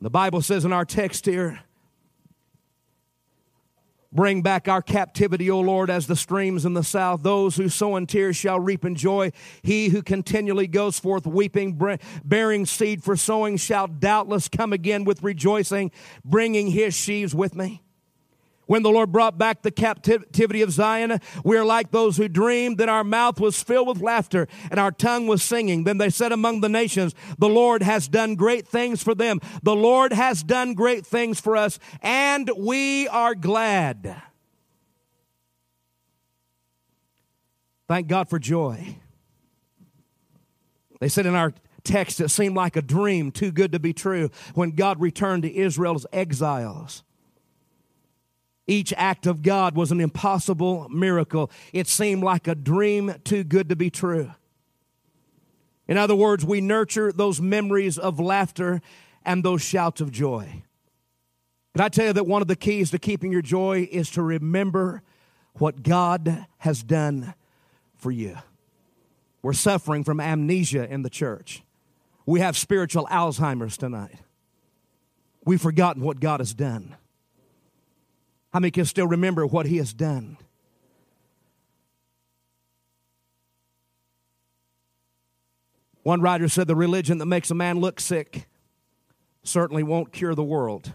The 0.00 0.10
Bible 0.10 0.42
says 0.42 0.64
in 0.64 0.72
our 0.72 0.84
text 0.84 1.24
here, 1.24 1.60
Bring 4.16 4.40
back 4.40 4.66
our 4.66 4.80
captivity, 4.80 5.50
O 5.50 5.60
Lord, 5.60 5.90
as 5.90 6.06
the 6.06 6.16
streams 6.16 6.64
in 6.64 6.72
the 6.72 6.82
south. 6.82 7.22
Those 7.22 7.56
who 7.56 7.68
sow 7.68 7.96
in 7.96 8.06
tears 8.06 8.34
shall 8.34 8.58
reap 8.58 8.82
in 8.86 8.94
joy. 8.94 9.30
He 9.62 9.90
who 9.90 10.02
continually 10.02 10.66
goes 10.66 10.98
forth 10.98 11.26
weeping, 11.26 11.78
bearing 12.24 12.64
seed 12.64 13.04
for 13.04 13.14
sowing, 13.14 13.58
shall 13.58 13.86
doubtless 13.86 14.48
come 14.48 14.72
again 14.72 15.04
with 15.04 15.22
rejoicing, 15.22 15.90
bringing 16.24 16.68
his 16.68 16.94
sheaves 16.94 17.34
with 17.34 17.54
me. 17.54 17.82
When 18.66 18.82
the 18.82 18.90
Lord 18.90 19.12
brought 19.12 19.38
back 19.38 19.62
the 19.62 19.70
captivity 19.70 20.60
of 20.60 20.72
Zion, 20.72 21.20
we 21.44 21.56
are 21.56 21.64
like 21.64 21.92
those 21.92 22.16
who 22.16 22.28
dreamed. 22.28 22.78
Then 22.78 22.88
our 22.88 23.04
mouth 23.04 23.38
was 23.38 23.62
filled 23.62 23.86
with 23.86 24.00
laughter 24.00 24.48
and 24.70 24.80
our 24.80 24.90
tongue 24.90 25.28
was 25.28 25.42
singing. 25.42 25.84
Then 25.84 25.98
they 25.98 26.10
said 26.10 26.32
among 26.32 26.60
the 26.60 26.68
nations, 26.68 27.14
The 27.38 27.48
Lord 27.48 27.82
has 27.82 28.08
done 28.08 28.34
great 28.34 28.66
things 28.66 29.02
for 29.02 29.14
them. 29.14 29.40
The 29.62 29.76
Lord 29.76 30.12
has 30.12 30.42
done 30.42 30.74
great 30.74 31.06
things 31.06 31.40
for 31.40 31.56
us, 31.56 31.78
and 32.02 32.50
we 32.58 33.06
are 33.08 33.34
glad. 33.34 34.20
Thank 37.88 38.08
God 38.08 38.28
for 38.28 38.40
joy. 38.40 38.98
They 41.00 41.08
said 41.08 41.26
in 41.26 41.36
our 41.36 41.52
text, 41.84 42.20
it 42.20 42.30
seemed 42.30 42.56
like 42.56 42.74
a 42.74 42.82
dream, 42.82 43.30
too 43.30 43.52
good 43.52 43.70
to 43.72 43.78
be 43.78 43.92
true, 43.92 44.30
when 44.54 44.72
God 44.72 45.00
returned 45.00 45.44
to 45.44 45.54
Israel's 45.54 46.04
exiles. 46.12 47.04
Each 48.66 48.92
act 48.96 49.26
of 49.26 49.42
God 49.42 49.76
was 49.76 49.92
an 49.92 50.00
impossible 50.00 50.88
miracle. 50.88 51.50
It 51.72 51.86
seemed 51.86 52.22
like 52.22 52.48
a 52.48 52.54
dream 52.54 53.14
too 53.24 53.44
good 53.44 53.68
to 53.68 53.76
be 53.76 53.90
true. 53.90 54.32
In 55.86 55.96
other 55.96 56.16
words, 56.16 56.44
we 56.44 56.60
nurture 56.60 57.12
those 57.12 57.40
memories 57.40 57.96
of 57.96 58.18
laughter 58.18 58.80
and 59.24 59.44
those 59.44 59.62
shouts 59.62 60.00
of 60.00 60.10
joy. 60.10 60.62
Can 61.74 61.84
I 61.84 61.88
tell 61.88 62.06
you 62.06 62.12
that 62.14 62.26
one 62.26 62.42
of 62.42 62.48
the 62.48 62.56
keys 62.56 62.90
to 62.90 62.98
keeping 62.98 63.30
your 63.30 63.42
joy 63.42 63.88
is 63.92 64.10
to 64.12 64.22
remember 64.22 65.02
what 65.54 65.82
God 65.82 66.46
has 66.58 66.82
done 66.82 67.34
for 67.94 68.10
you? 68.10 68.36
We're 69.42 69.52
suffering 69.52 70.02
from 70.02 70.18
amnesia 70.18 70.90
in 70.90 71.02
the 71.02 71.10
church. 71.10 71.62
We 72.24 72.40
have 72.40 72.56
spiritual 72.56 73.06
Alzheimer's 73.06 73.76
tonight. 73.76 74.18
We've 75.44 75.60
forgotten 75.60 76.02
what 76.02 76.18
God 76.18 76.40
has 76.40 76.52
done. 76.52 76.96
How 78.56 78.60
many 78.60 78.70
can 78.70 78.86
still 78.86 79.06
remember 79.06 79.46
what 79.46 79.66
he 79.66 79.76
has 79.76 79.92
done? 79.92 80.38
One 86.04 86.22
writer 86.22 86.48
said 86.48 86.66
the 86.66 86.74
religion 86.74 87.18
that 87.18 87.26
makes 87.26 87.50
a 87.50 87.54
man 87.54 87.80
look 87.80 88.00
sick 88.00 88.46
certainly 89.42 89.82
won't 89.82 90.10
cure 90.10 90.34
the 90.34 90.42
world. 90.42 90.94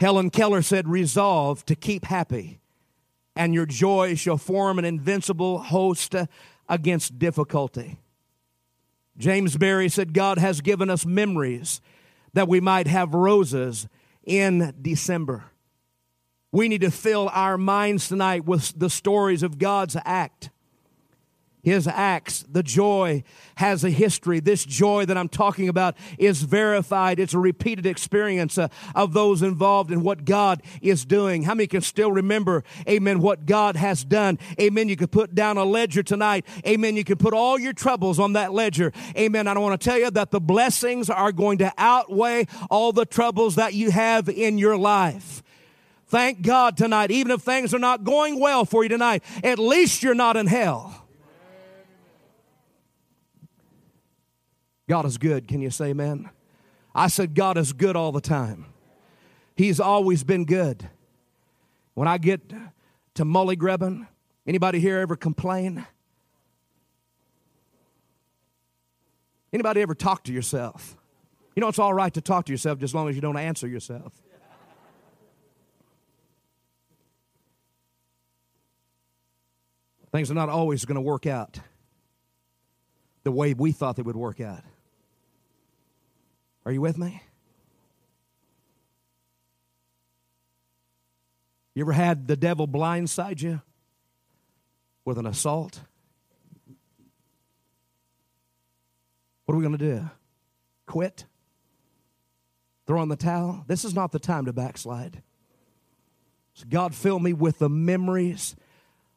Helen 0.00 0.28
Keller 0.28 0.60
said, 0.60 0.88
Resolve 0.88 1.64
to 1.66 1.76
keep 1.76 2.06
happy, 2.06 2.58
and 3.36 3.54
your 3.54 3.64
joy 3.64 4.16
shall 4.16 4.38
form 4.38 4.76
an 4.76 4.84
invincible 4.84 5.58
host 5.58 6.16
against 6.68 7.16
difficulty. 7.16 8.00
James 9.16 9.56
Barrie 9.56 9.88
said, 9.88 10.12
God 10.12 10.38
has 10.38 10.60
given 10.60 10.90
us 10.90 11.06
memories 11.06 11.80
that 12.32 12.48
we 12.48 12.58
might 12.58 12.88
have 12.88 13.14
roses 13.14 13.86
in 14.26 14.74
December. 14.82 15.44
We 16.52 16.68
need 16.68 16.82
to 16.82 16.90
fill 16.90 17.30
our 17.32 17.56
minds 17.56 18.08
tonight 18.08 18.44
with 18.44 18.78
the 18.78 18.90
stories 18.90 19.42
of 19.42 19.58
God's 19.58 19.96
act. 20.04 20.50
His 21.66 21.88
acts, 21.88 22.44
the 22.48 22.62
joy 22.62 23.24
has 23.56 23.82
a 23.82 23.90
history. 23.90 24.38
This 24.38 24.64
joy 24.64 25.04
that 25.06 25.18
I'm 25.18 25.28
talking 25.28 25.68
about 25.68 25.96
is 26.16 26.42
verified. 26.42 27.18
It's 27.18 27.34
a 27.34 27.40
repeated 27.40 27.86
experience 27.86 28.56
uh, 28.56 28.68
of 28.94 29.14
those 29.14 29.42
involved 29.42 29.90
in 29.90 30.04
what 30.04 30.24
God 30.24 30.62
is 30.80 31.04
doing. 31.04 31.42
How 31.42 31.54
many 31.54 31.66
can 31.66 31.80
still 31.80 32.12
remember, 32.12 32.62
amen, 32.88 33.18
what 33.18 33.46
God 33.46 33.74
has 33.74 34.04
done? 34.04 34.38
Amen. 34.60 34.88
You 34.88 34.94
could 34.94 35.10
put 35.10 35.34
down 35.34 35.56
a 35.56 35.64
ledger 35.64 36.04
tonight. 36.04 36.46
Amen. 36.64 36.94
You 36.94 37.02
can 37.02 37.16
put 37.16 37.34
all 37.34 37.58
your 37.58 37.72
troubles 37.72 38.20
on 38.20 38.34
that 38.34 38.52
ledger. 38.52 38.92
Amen. 39.18 39.48
I 39.48 39.54
don't 39.54 39.64
want 39.64 39.80
to 39.80 39.84
tell 39.84 39.98
you 39.98 40.12
that 40.12 40.30
the 40.30 40.40
blessings 40.40 41.10
are 41.10 41.32
going 41.32 41.58
to 41.58 41.72
outweigh 41.76 42.46
all 42.70 42.92
the 42.92 43.04
troubles 43.04 43.56
that 43.56 43.74
you 43.74 43.90
have 43.90 44.28
in 44.28 44.56
your 44.56 44.76
life. 44.76 45.42
Thank 46.06 46.42
God 46.42 46.76
tonight, 46.76 47.10
even 47.10 47.32
if 47.32 47.40
things 47.40 47.74
are 47.74 47.80
not 47.80 48.04
going 48.04 48.38
well 48.38 48.64
for 48.64 48.84
you 48.84 48.88
tonight, 48.88 49.24
at 49.42 49.58
least 49.58 50.04
you're 50.04 50.14
not 50.14 50.36
in 50.36 50.46
hell. 50.46 51.05
God 54.88 55.04
is 55.04 55.18
good. 55.18 55.48
Can 55.48 55.60
you 55.60 55.70
say 55.70 55.86
amen? 55.86 56.30
I 56.94 57.08
said, 57.08 57.34
God 57.34 57.58
is 57.58 57.72
good 57.72 57.96
all 57.96 58.12
the 58.12 58.20
time. 58.20 58.66
He's 59.56 59.80
always 59.80 60.22
been 60.22 60.44
good. 60.44 60.88
When 61.94 62.08
I 62.08 62.18
get 62.18 62.48
to 63.14 63.24
Mulligrebben, 63.24 64.06
anybody 64.46 64.80
here 64.80 64.98
ever 64.98 65.16
complain? 65.16 65.86
Anybody 69.52 69.80
ever 69.80 69.94
talk 69.94 70.24
to 70.24 70.32
yourself? 70.32 70.96
You 71.54 71.62
know, 71.62 71.68
it's 71.68 71.78
all 71.78 71.94
right 71.94 72.12
to 72.12 72.20
talk 72.20 72.44
to 72.46 72.52
yourself 72.52 72.78
just 72.78 72.90
as 72.90 72.94
long 72.94 73.08
as 73.08 73.14
you 73.14 73.22
don't 73.22 73.38
answer 73.38 73.66
yourself. 73.66 74.12
Things 80.12 80.30
are 80.30 80.34
not 80.34 80.48
always 80.48 80.84
going 80.84 80.94
to 80.96 81.00
work 81.00 81.26
out 81.26 81.58
the 83.24 83.32
way 83.32 83.54
we 83.54 83.72
thought 83.72 83.96
they 83.96 84.02
would 84.02 84.16
work 84.16 84.40
out. 84.40 84.62
Are 86.66 86.72
you 86.72 86.80
with 86.80 86.98
me? 86.98 87.22
You 91.74 91.84
ever 91.84 91.92
had 91.92 92.26
the 92.26 92.36
devil 92.36 92.66
blindside 92.66 93.40
you 93.40 93.62
with 95.04 95.16
an 95.16 95.26
assault? 95.26 95.80
What 99.44 99.54
are 99.54 99.58
we 99.58 99.62
going 99.62 99.78
to 99.78 99.84
do? 99.94 100.10
Quit? 100.86 101.24
Throw 102.88 103.00
in 103.00 103.10
the 103.10 103.16
towel? 103.16 103.64
This 103.68 103.84
is 103.84 103.94
not 103.94 104.10
the 104.10 104.18
time 104.18 104.46
to 104.46 104.52
backslide. 104.52 105.22
So 106.54 106.66
God, 106.68 106.96
fill 106.96 107.20
me 107.20 107.32
with 107.32 107.60
the 107.60 107.68
memories 107.68 108.56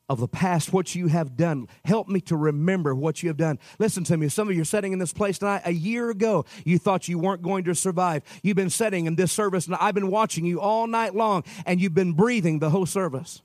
of 0.10 0.20
the 0.20 0.28
past, 0.28 0.74
what 0.74 0.96
you 0.96 1.08
have 1.08 1.38
done. 1.38 1.68
Help 1.86 2.10
me 2.10 2.20
to 2.22 2.36
remember 2.36 2.96
what 2.96 3.22
you 3.22 3.30
have 3.30 3.38
done. 3.38 3.60
Listen 3.78 4.04
to 4.06 4.18
me. 4.18 4.28
Some 4.28 4.50
of 4.50 4.56
you 4.56 4.64
are 4.64 4.66
sitting 4.66 4.92
in 4.92 5.00
this 5.00 5.14
place 5.14 5.38
tonight. 5.38 5.62
A 5.66 5.72
year 5.72 6.10
ago, 6.10 6.46
you 6.66 6.80
thought 6.80 7.08
you 7.08 7.20
weren't 7.20 7.44
going 7.44 7.64
to 7.66 7.76
survive. 7.76 8.24
You've 8.42 8.56
been 8.56 8.72
sitting 8.72 9.06
in 9.06 9.16
this 9.16 9.32
service, 9.32 9.68
and 9.68 9.76
I've 9.76 9.94
been 9.94 10.10
watching 10.10 10.46
you 10.46 10.60
all 10.60 10.88
night 10.88 11.14
long, 11.14 11.44
and 11.66 11.80
you've 11.80 11.94
been 11.94 12.14
breathing 12.14 12.60
the 12.60 12.72
whole 12.72 12.88
service. 12.88 13.42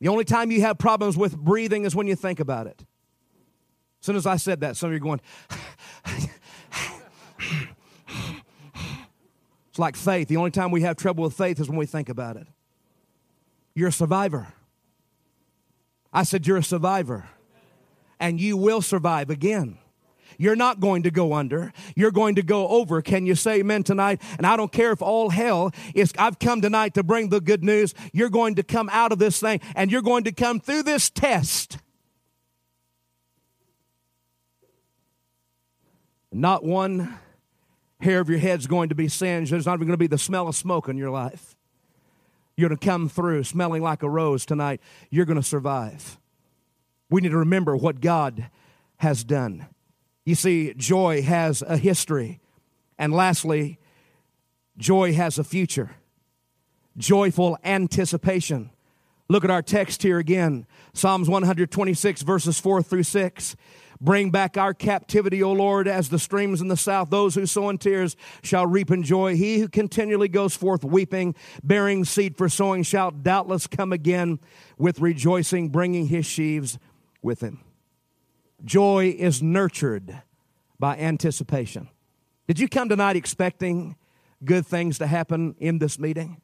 The 0.00 0.08
only 0.08 0.24
time 0.24 0.50
you 0.52 0.60
have 0.60 0.78
problems 0.78 1.16
with 1.16 1.36
breathing 1.36 1.84
is 1.84 1.96
when 1.96 2.06
you 2.06 2.14
think 2.14 2.38
about 2.38 2.66
it. 2.66 2.84
As 4.00 4.06
soon 4.06 4.14
as 4.14 4.26
I 4.26 4.36
said 4.36 4.60
that, 4.60 4.76
some 4.76 4.90
of 4.90 4.92
you 4.92 4.98
are 4.98 5.00
going, 5.00 5.20
it's 9.70 9.78
like 9.78 9.96
faith. 9.96 10.28
The 10.28 10.36
only 10.36 10.50
time 10.50 10.70
we 10.70 10.82
have 10.82 10.96
trouble 10.96 11.24
with 11.24 11.34
faith 11.34 11.60
is 11.60 11.68
when 11.68 11.78
we 11.78 11.86
think 11.86 12.08
about 12.08 12.36
it. 12.36 12.46
You're 13.74 13.88
a 13.88 13.92
survivor. 13.92 14.52
I 16.12 16.22
said, 16.22 16.46
You're 16.46 16.58
a 16.58 16.62
survivor. 16.62 17.28
And 18.20 18.40
you 18.40 18.56
will 18.56 18.82
survive 18.82 19.30
again. 19.30 19.78
You're 20.38 20.56
not 20.56 20.80
going 20.80 21.02
to 21.02 21.10
go 21.10 21.32
under. 21.32 21.72
You're 21.96 22.12
going 22.12 22.36
to 22.36 22.42
go 22.42 22.68
over. 22.68 23.02
Can 23.02 23.26
you 23.26 23.34
say 23.34 23.60
amen 23.60 23.82
tonight? 23.82 24.22
And 24.36 24.46
I 24.46 24.56
don't 24.56 24.70
care 24.70 24.92
if 24.92 25.02
all 25.02 25.30
hell 25.30 25.72
is, 25.94 26.12
I've 26.18 26.38
come 26.38 26.60
tonight 26.60 26.94
to 26.94 27.02
bring 27.02 27.28
the 27.28 27.40
good 27.40 27.64
news. 27.64 27.94
You're 28.12 28.28
going 28.30 28.54
to 28.56 28.62
come 28.62 28.88
out 28.92 29.12
of 29.12 29.18
this 29.18 29.40
thing 29.40 29.60
and 29.74 29.90
you're 29.90 30.02
going 30.02 30.24
to 30.24 30.32
come 30.32 30.60
through 30.60 30.84
this 30.84 31.10
test. 31.10 31.78
Not 36.30 36.62
one 36.62 37.18
hair 38.00 38.20
of 38.20 38.28
your 38.28 38.38
head's 38.38 38.66
going 38.66 38.90
to 38.90 38.94
be 38.94 39.08
singed. 39.08 39.52
There's 39.52 39.66
not 39.66 39.74
even 39.74 39.88
going 39.88 39.94
to 39.94 39.98
be 39.98 40.06
the 40.06 40.18
smell 40.18 40.46
of 40.46 40.54
smoke 40.54 40.88
in 40.88 40.96
your 40.96 41.10
life. 41.10 41.56
You're 42.58 42.68
going 42.68 42.78
to 42.78 42.84
come 42.84 43.08
through 43.08 43.44
smelling 43.44 43.84
like 43.84 44.02
a 44.02 44.10
rose 44.10 44.44
tonight. 44.44 44.80
You're 45.10 45.26
going 45.26 45.40
to 45.40 45.44
survive. 45.44 46.18
We 47.08 47.20
need 47.20 47.28
to 47.28 47.38
remember 47.38 47.76
what 47.76 48.00
God 48.00 48.50
has 48.96 49.22
done. 49.22 49.68
You 50.24 50.34
see, 50.34 50.74
joy 50.74 51.22
has 51.22 51.62
a 51.62 51.76
history. 51.76 52.40
And 52.98 53.12
lastly, 53.12 53.78
joy 54.76 55.12
has 55.12 55.38
a 55.38 55.44
future. 55.44 55.92
Joyful 56.96 57.56
anticipation. 57.62 58.70
Look 59.28 59.44
at 59.44 59.52
our 59.52 59.62
text 59.62 60.02
here 60.02 60.18
again 60.18 60.66
Psalms 60.92 61.28
126, 61.28 62.22
verses 62.22 62.58
4 62.58 62.82
through 62.82 63.04
6. 63.04 63.54
Bring 64.00 64.30
back 64.30 64.56
our 64.56 64.72
captivity, 64.74 65.42
O 65.42 65.52
Lord, 65.52 65.88
as 65.88 66.08
the 66.08 66.18
streams 66.18 66.60
in 66.60 66.68
the 66.68 66.76
south. 66.76 67.10
Those 67.10 67.34
who 67.34 67.46
sow 67.46 67.68
in 67.68 67.78
tears 67.78 68.16
shall 68.42 68.66
reap 68.66 68.90
in 68.90 69.02
joy. 69.02 69.36
He 69.36 69.58
who 69.58 69.68
continually 69.68 70.28
goes 70.28 70.54
forth 70.54 70.84
weeping, 70.84 71.34
bearing 71.64 72.04
seed 72.04 72.36
for 72.36 72.48
sowing, 72.48 72.84
shall 72.84 73.10
doubtless 73.10 73.66
come 73.66 73.92
again 73.92 74.38
with 74.76 75.00
rejoicing, 75.00 75.70
bringing 75.70 76.06
his 76.06 76.26
sheaves 76.26 76.78
with 77.22 77.40
him. 77.40 77.60
Joy 78.64 79.16
is 79.18 79.42
nurtured 79.42 80.22
by 80.78 80.96
anticipation. 80.96 81.88
Did 82.46 82.58
you 82.58 82.68
come 82.68 82.88
tonight 82.88 83.16
expecting 83.16 83.96
good 84.44 84.66
things 84.66 84.98
to 84.98 85.06
happen 85.06 85.56
in 85.58 85.78
this 85.78 85.98
meeting? 85.98 86.40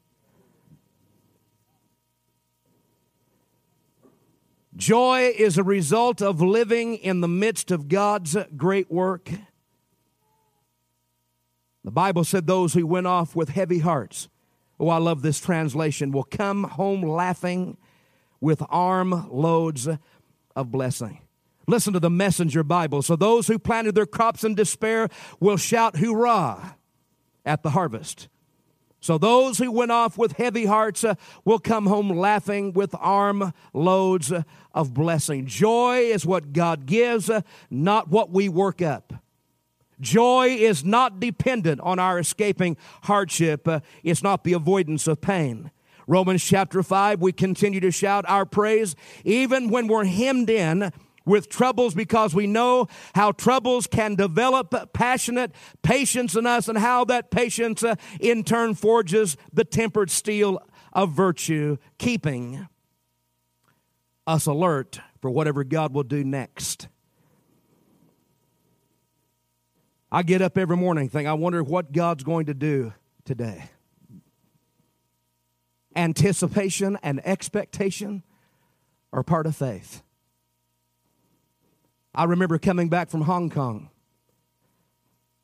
Joy 4.75 5.33
is 5.37 5.57
a 5.57 5.63
result 5.63 6.21
of 6.21 6.41
living 6.41 6.95
in 6.95 7.21
the 7.21 7.27
midst 7.27 7.71
of 7.71 7.87
God's 7.87 8.35
great 8.57 8.91
work. 8.91 9.29
The 11.85 11.91
Bible 11.91 12.25
said 12.25 12.45
those 12.45 12.73
who 12.73 12.85
went 12.85 13.07
off 13.07 13.35
with 13.35 13.49
heavy 13.49 13.79
hearts, 13.79 14.27
oh, 14.79 14.89
I 14.89 14.97
love 14.97 15.21
this 15.21 15.39
translation, 15.39 16.11
will 16.11 16.23
come 16.23 16.63
home 16.63 17.03
laughing 17.03 17.77
with 18.41 18.61
arm 18.69 19.29
loads 19.31 19.87
of 20.55 20.71
blessing. 20.71 21.21
Listen 21.67 21.93
to 21.93 21.99
the 21.99 22.09
messenger 22.09 22.63
Bible. 22.63 23.01
So 23.01 23.15
those 23.15 23.47
who 23.47 23.57
planted 23.57 23.95
their 23.95 24.05
crops 24.05 24.43
in 24.43 24.55
despair 24.55 25.09
will 25.39 25.57
shout 25.57 25.97
hurrah 25.97 26.73
at 27.45 27.63
the 27.63 27.71
harvest. 27.71 28.27
So 29.05 29.19
those 29.19 29.59
who 29.59 29.71
went 29.71 29.91
off 29.91 30.17
with 30.17 30.31
heavy 30.31 30.65
hearts 30.65 31.03
uh, 31.03 31.13
will 31.43 31.59
come 31.59 31.85
home 31.85 32.09
laughing 32.09 32.73
with 32.73 32.95
arm 32.99 33.53
loads 33.71 34.33
of 34.73 34.93
blessing. 34.95 35.45
Joy 35.45 35.97
is 35.97 36.25
what 36.25 36.53
God 36.53 36.87
gives, 36.87 37.29
uh, 37.29 37.41
not 37.69 38.07
what 38.07 38.31
we 38.31 38.49
work 38.49 38.81
up. 38.81 39.13
Joy 40.01 40.47
is 40.47 40.83
not 40.83 41.19
dependent 41.19 41.81
on 41.81 41.99
our 41.99 42.17
escaping 42.17 42.77
hardship. 43.03 43.67
Uh, 43.67 43.81
it's 44.01 44.23
not 44.23 44.43
the 44.43 44.53
avoidance 44.53 45.05
of 45.05 45.21
pain. 45.21 45.69
Romans 46.07 46.43
chapter 46.43 46.81
5, 46.81 47.21
we 47.21 47.31
continue 47.31 47.81
to 47.81 47.91
shout 47.91 48.25
our 48.27 48.43
praise 48.43 48.95
even 49.23 49.69
when 49.69 49.87
we're 49.87 50.05
hemmed 50.05 50.49
in 50.49 50.91
with 51.25 51.49
troubles 51.49 51.93
because 51.93 52.33
we 52.33 52.47
know 52.47 52.87
how 53.15 53.31
troubles 53.31 53.87
can 53.87 54.15
develop 54.15 54.93
passionate 54.93 55.51
patience 55.81 56.35
in 56.35 56.45
us 56.45 56.67
and 56.67 56.77
how 56.77 57.03
that 57.05 57.31
patience 57.31 57.83
uh, 57.83 57.95
in 58.19 58.43
turn 58.43 58.75
forges 58.75 59.35
the 59.51 59.63
tempered 59.63 60.09
steel 60.09 60.61
of 60.93 61.11
virtue, 61.11 61.77
keeping 61.97 62.67
us 64.27 64.45
alert 64.45 64.99
for 65.21 65.29
whatever 65.29 65.63
God 65.63 65.93
will 65.93 66.03
do 66.03 66.23
next. 66.23 66.87
I 70.11 70.23
get 70.23 70.41
up 70.41 70.57
every 70.57 70.77
morning 70.77 71.09
think 71.09 71.27
I 71.27 71.33
wonder 71.33 71.63
what 71.63 71.91
God's 71.91 72.23
going 72.23 72.45
to 72.45 72.53
do 72.53 72.93
today. 73.25 73.69
Anticipation 75.95 76.97
and 77.03 77.25
expectation 77.25 78.23
are 79.11 79.23
part 79.23 79.47
of 79.47 79.55
faith. 79.55 80.03
I 82.15 82.23
remember 82.23 82.57
coming 82.57 82.87
back 82.87 83.09
from 83.09 83.21
Hong 83.21 83.49
Kong. 83.49 83.89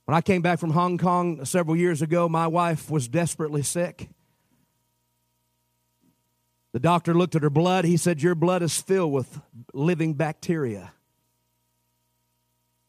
When 0.05 0.15
I 0.15 0.21
came 0.21 0.41
back 0.41 0.59
from 0.59 0.71
Hong 0.71 0.97
Kong 0.97 1.43
several 1.45 1.75
years 1.75 2.01
ago, 2.01 2.29
my 2.29 2.47
wife 2.47 2.89
was 2.89 3.07
desperately 3.07 3.61
sick. 3.61 4.09
The 6.71 6.79
doctor 6.79 7.13
looked 7.13 7.35
at 7.35 7.43
her 7.43 7.49
blood. 7.49 7.83
He 7.83 7.97
said, 7.97 8.21
Your 8.21 8.35
blood 8.35 8.63
is 8.63 8.81
filled 8.81 9.11
with 9.11 9.41
living 9.73 10.13
bacteria. 10.13 10.93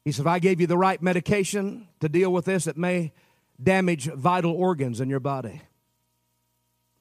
He 0.05 0.13
said, 0.13 0.23
If 0.23 0.29
I 0.29 0.39
gave 0.39 0.61
you 0.61 0.69
the 0.69 0.79
right 0.79 1.03
medication 1.03 1.89
to 2.01 2.09
deal 2.09 2.33
with 2.33 2.45
this, 2.45 2.69
it 2.69 2.77
may 2.77 3.13
damage 3.61 4.07
vital 4.07 4.53
organs 4.53 5.01
in 5.01 5.11
your 5.11 5.21
body. 5.21 5.63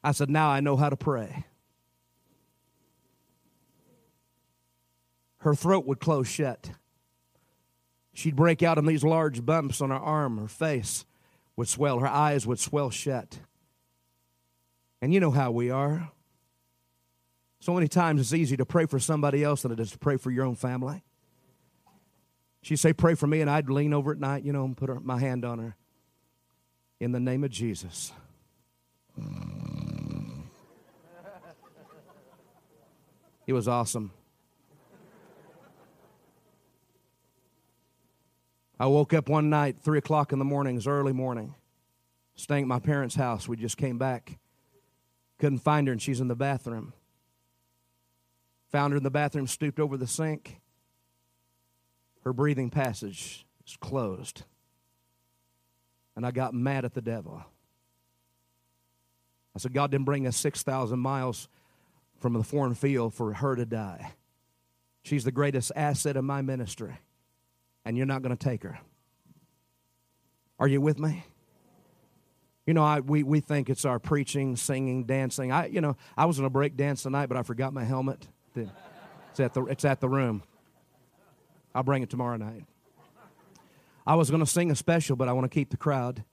I 0.04 0.12
said, 0.12 0.30
Now 0.30 0.50
I 0.50 0.60
know 0.60 0.76
how 0.76 0.90
to 0.90 0.98
pray. 0.98 1.46
Her 5.42 5.56
throat 5.56 5.86
would 5.86 6.00
close 6.00 6.28
shut. 6.28 6.72
She'd 8.14 8.36
break 8.36 8.62
out 8.62 8.78
in 8.78 8.86
these 8.86 9.04
large 9.04 9.46
bumps 9.46 9.82
on 9.82 9.90
her 9.90 9.96
arm, 9.96 10.38
her 10.38 10.48
face 10.48 11.06
would 11.56 11.68
swell, 11.68 12.00
her 12.00 12.08
eyes 12.08 12.46
would 12.46 12.60
swell 12.60 12.90
shut. 12.90 13.40
And 15.02 15.14
you 15.14 15.20
know 15.20 15.32
how 15.32 15.52
we 15.52 15.70
are. 15.70 16.12
So 17.60 17.74
many 17.74 17.88
times 17.88 18.22
it's 18.22 18.34
easy 18.34 18.58
to 18.58 18.66
pray 18.66 18.86
for 18.86 19.00
somebody 19.00 19.44
else 19.44 19.64
than 19.64 19.72
it 19.72 19.80
is 19.80 19.92
to 19.92 20.00
pray 20.00 20.18
for 20.18 20.32
your 20.32 20.46
own 20.46 20.56
family. 20.56 21.04
She'd 22.62 22.78
say, 22.78 22.94
Pray 22.94 23.16
for 23.16 23.26
me, 23.26 23.42
and 23.42 23.50
I'd 23.50 23.70
lean 23.70 23.94
over 23.94 24.12
at 24.12 24.20
night, 24.20 24.44
you 24.44 24.54
know, 24.54 24.64
and 24.66 24.78
put 24.78 24.90
her, 24.90 25.00
my 25.00 25.20
hand 25.20 25.44
on 25.44 25.58
her. 25.60 25.76
In 27.00 27.12
the 27.12 27.20
name 27.20 27.44
of 27.44 27.50
Jesus. 27.50 28.12
It 33.48 33.54
was 33.54 33.68
awesome. 33.68 34.12
I 38.82 38.88
woke 38.88 39.14
up 39.14 39.30
one 39.30 39.52
night, 39.52 39.78
three 39.78 40.00
o'clock 40.00 40.34
in 40.34 40.40
the 40.40 40.46
morning, 40.46 40.74
it 40.74 40.78
was 40.80 40.88
early 40.88 41.14
morning, 41.14 41.54
staying 42.34 42.64
at 42.64 42.68
my 42.68 42.80
parents' 42.80 43.14
house. 43.14 43.48
We 43.48 43.56
just 43.56 43.78
came 43.78 44.00
back. 44.00 44.40
Couldn't 45.38 45.60
find 45.60 45.88
her, 45.88 45.92
and 45.92 46.02
she's 46.02 46.20
in 46.20 46.28
the 46.28 46.36
bathroom. 46.36 46.92
Found 48.72 48.94
her 48.94 48.98
in 48.98 49.04
the 49.04 49.12
bathroom, 49.12 49.46
stooped 49.46 49.80
over 49.80 49.98
the 49.98 50.08
sink. 50.08 50.62
Her 52.24 52.34
breathing 52.34 52.72
passage 52.72 53.46
is 53.68 53.78
closed. 53.80 54.46
And 56.16 56.26
I 56.26 56.32
got 56.32 56.56
mad 56.56 56.84
at 56.84 56.96
the 56.96 57.04
devil. 57.04 57.46
I 59.56 59.60
said, 59.60 59.74
God 59.74 59.92
didn't 59.92 60.06
bring 60.06 60.26
us 60.26 60.38
6,000 60.38 60.98
miles 60.98 61.50
from 62.20 62.34
the 62.34 62.42
foreign 62.42 62.74
field 62.74 63.14
for 63.14 63.32
her 63.32 63.56
to 63.56 63.66
die. 63.68 64.14
She's 65.04 65.24
the 65.24 65.32
greatest 65.32 65.72
asset 65.76 66.18
of 66.18 66.24
my 66.24 66.42
ministry 66.42 66.98
and 67.86 67.98
you're 67.98 68.06
not 68.06 68.22
going 68.22 68.36
to 68.36 68.44
take 68.44 68.64
her. 68.64 68.80
Are 70.60 70.68
you 70.68 70.82
with 70.82 71.00
me? 71.00 71.26
You 72.68 72.76
know, 72.76 72.84
I, 72.84 73.00
we, 73.00 73.24
we 73.24 73.40
think 73.40 73.70
it's 73.70 73.86
our 73.86 73.98
preaching, 73.98 74.56
singing, 74.56 75.06
dancing. 75.06 75.52
I, 75.52 75.66
you 75.66 75.82
know, 75.82 75.98
I 76.16 76.26
was 76.26 76.38
going 76.38 76.46
to 76.46 76.52
break 76.52 76.78
dance 76.78 77.04
tonight, 77.04 77.28
but 77.28 77.38
I 77.38 77.44
forgot 77.44 77.74
my 77.74 77.84
helmet. 77.84 78.28
It's 78.56 79.40
at 79.40 79.54
the, 79.54 79.66
it's 79.66 79.86
at 79.86 80.00
the 80.00 80.10
room. 80.10 80.44
I'll 81.74 81.84
bring 81.84 82.04
it 82.04 82.10
tomorrow 82.10 82.38
night. 82.38 82.66
I 84.06 84.16
was 84.16 84.30
going 84.30 84.42
to 84.42 84.50
sing 84.50 84.72
a 84.72 84.76
special, 84.76 85.16
but 85.16 85.28
I 85.28 85.34
want 85.34 85.46
to 85.46 85.54
keep 85.54 85.70
the 85.70 85.78
crowd. 85.78 86.24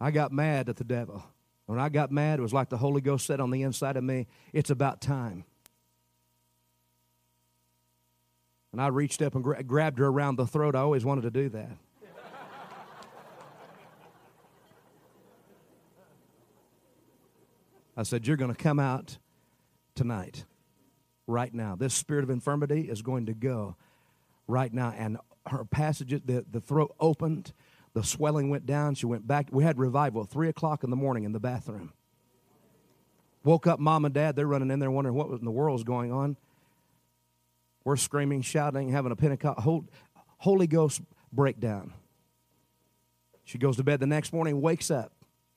I 0.00 0.10
got 0.10 0.32
mad 0.32 0.68
at 0.68 0.76
the 0.76 0.84
devil. 0.84 1.22
When 1.66 1.78
I 1.78 1.88
got 1.88 2.12
mad, 2.12 2.38
it 2.38 2.42
was 2.42 2.52
like 2.52 2.68
the 2.68 2.76
Holy 2.76 3.00
Ghost 3.00 3.26
said 3.26 3.40
on 3.40 3.50
the 3.50 3.62
inside 3.62 3.96
of 3.96 4.04
me, 4.04 4.26
it's 4.52 4.70
about 4.70 5.00
time. 5.00 5.44
And 8.76 8.82
I 8.82 8.88
reached 8.88 9.22
up 9.22 9.34
and 9.34 9.42
gra- 9.42 9.62
grabbed 9.62 9.98
her 10.00 10.08
around 10.08 10.36
the 10.36 10.46
throat. 10.46 10.74
I 10.74 10.80
always 10.80 11.02
wanted 11.02 11.22
to 11.22 11.30
do 11.30 11.48
that. 11.48 11.78
I 17.96 18.02
said, 18.02 18.26
You're 18.26 18.36
going 18.36 18.54
to 18.54 18.62
come 18.62 18.78
out 18.78 19.16
tonight, 19.94 20.44
right 21.26 21.54
now. 21.54 21.74
This 21.74 21.94
spirit 21.94 22.22
of 22.22 22.28
infirmity 22.28 22.82
is 22.82 23.00
going 23.00 23.24
to 23.24 23.32
go 23.32 23.76
right 24.46 24.74
now. 24.74 24.92
And 24.94 25.16
her 25.46 25.64
passages, 25.64 26.20
the, 26.26 26.44
the 26.52 26.60
throat 26.60 26.94
opened, 27.00 27.54
the 27.94 28.04
swelling 28.04 28.50
went 28.50 28.66
down. 28.66 28.94
She 28.94 29.06
went 29.06 29.26
back. 29.26 29.48
We 29.50 29.64
had 29.64 29.78
revival 29.78 30.24
at 30.24 30.28
3 30.28 30.50
o'clock 30.50 30.84
in 30.84 30.90
the 30.90 30.96
morning 30.96 31.24
in 31.24 31.32
the 31.32 31.40
bathroom. 31.40 31.94
Woke 33.42 33.66
up 33.66 33.80
mom 33.80 34.04
and 34.04 34.12
dad. 34.12 34.36
They're 34.36 34.46
running 34.46 34.70
in 34.70 34.80
there 34.80 34.90
wondering 34.90 35.16
what 35.16 35.30
in 35.30 35.46
the 35.46 35.50
world 35.50 35.80
is 35.80 35.84
going 35.84 36.12
on. 36.12 36.36
We're 37.86 37.96
screaming, 37.96 38.42
shouting, 38.42 38.88
having 38.88 39.12
a 39.12 39.16
Pentecost, 39.16 39.60
Holy 40.38 40.66
Ghost 40.66 41.02
breakdown. 41.32 41.92
She 43.44 43.58
goes 43.58 43.76
to 43.76 43.84
bed 43.84 44.00
the 44.00 44.08
next 44.08 44.32
morning, 44.32 44.60
wakes 44.60 44.90
up. 44.90 45.12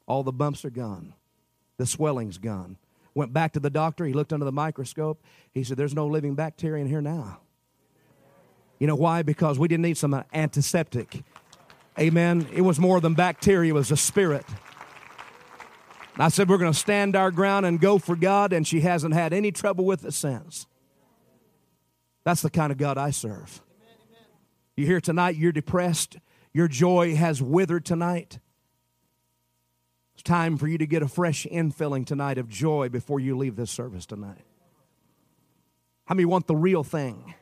All 0.05 0.21
the 0.21 0.32
bumps 0.32 0.63
are 0.63 0.69
gone. 0.69 1.15
The 1.77 1.88
swelling's 1.88 2.38
gone. 2.38 2.77
Went 3.15 3.34
back 3.34 3.53
to 3.53 3.59
the 3.59 3.71
doctor. 3.71 4.05
He 4.05 4.13
looked 4.13 4.32
under 4.32 4.45
the 4.45 4.51
microscope. 4.51 5.23
He 5.55 5.63
said, 5.63 5.77
There's 5.77 5.95
no 5.95 6.05
living 6.05 6.36
bacteria 6.36 6.84
in 6.84 6.88
here 6.88 7.01
now. 7.01 7.39
You 8.77 8.86
know 8.86 8.95
why? 8.95 9.23
Because 9.23 9.57
we 9.57 9.67
didn't 9.67 9.82
need 9.82 9.97
some 9.97 10.23
antiseptic. 10.32 11.23
Amen. 11.97 12.47
It 12.53 12.61
was 12.61 12.80
more 12.80 13.01
than 13.01 13.15
bacteria, 13.15 13.71
it 13.71 13.73
was 13.73 13.89
a 13.89 13.97
spirit. 13.97 14.45
I 16.19 16.30
said, 16.30 16.47
We're 16.47 16.59
going 16.59 16.73
to 16.73 16.77
stand 16.77 17.15
our 17.15 17.32
ground 17.32 17.65
and 17.65 17.82
go 17.82 17.97
for 17.97 18.15
God, 18.15 18.53
and 18.53 18.67
she 18.67 18.82
hasn't 18.82 19.15
had 19.15 19.34
any 19.34 19.51
trouble 19.51 19.84
with 19.84 20.05
it 20.05 20.13
since. 20.13 20.67
That's 22.24 22.41
the 22.41 22.49
kind 22.49 22.72
of 22.72 22.78
God 22.78 22.97
I 22.97 23.11
serve. 23.11 23.61
You 24.76 24.86
here 24.86 25.01
tonight, 25.01 25.36
you're 25.36 25.51
depressed, 25.51 26.17
your 26.53 26.67
joy 26.67 27.15
has 27.15 27.41
withered 27.41 27.86
tonight. 27.86 28.39
It's 30.13 30.24
time 30.24 30.57
for 30.57 30.67
you 30.67 30.78
to 30.78 30.86
get 30.86 31.01
a 31.01 31.07
fresh 31.07 31.45
infilling 31.45 32.05
tonight 32.05 32.38
of 32.38 32.49
joy 32.49 32.89
before 32.89 33.20
you 33.20 33.38
leave 33.38 33.55
this 33.55 33.72
service 33.72 34.05
tonight. 34.05 34.45
How 36.05 36.15
many 36.15 36.26
want 36.26 36.47
the 36.47 36.55
real 36.55 36.84
thing? 36.84 37.36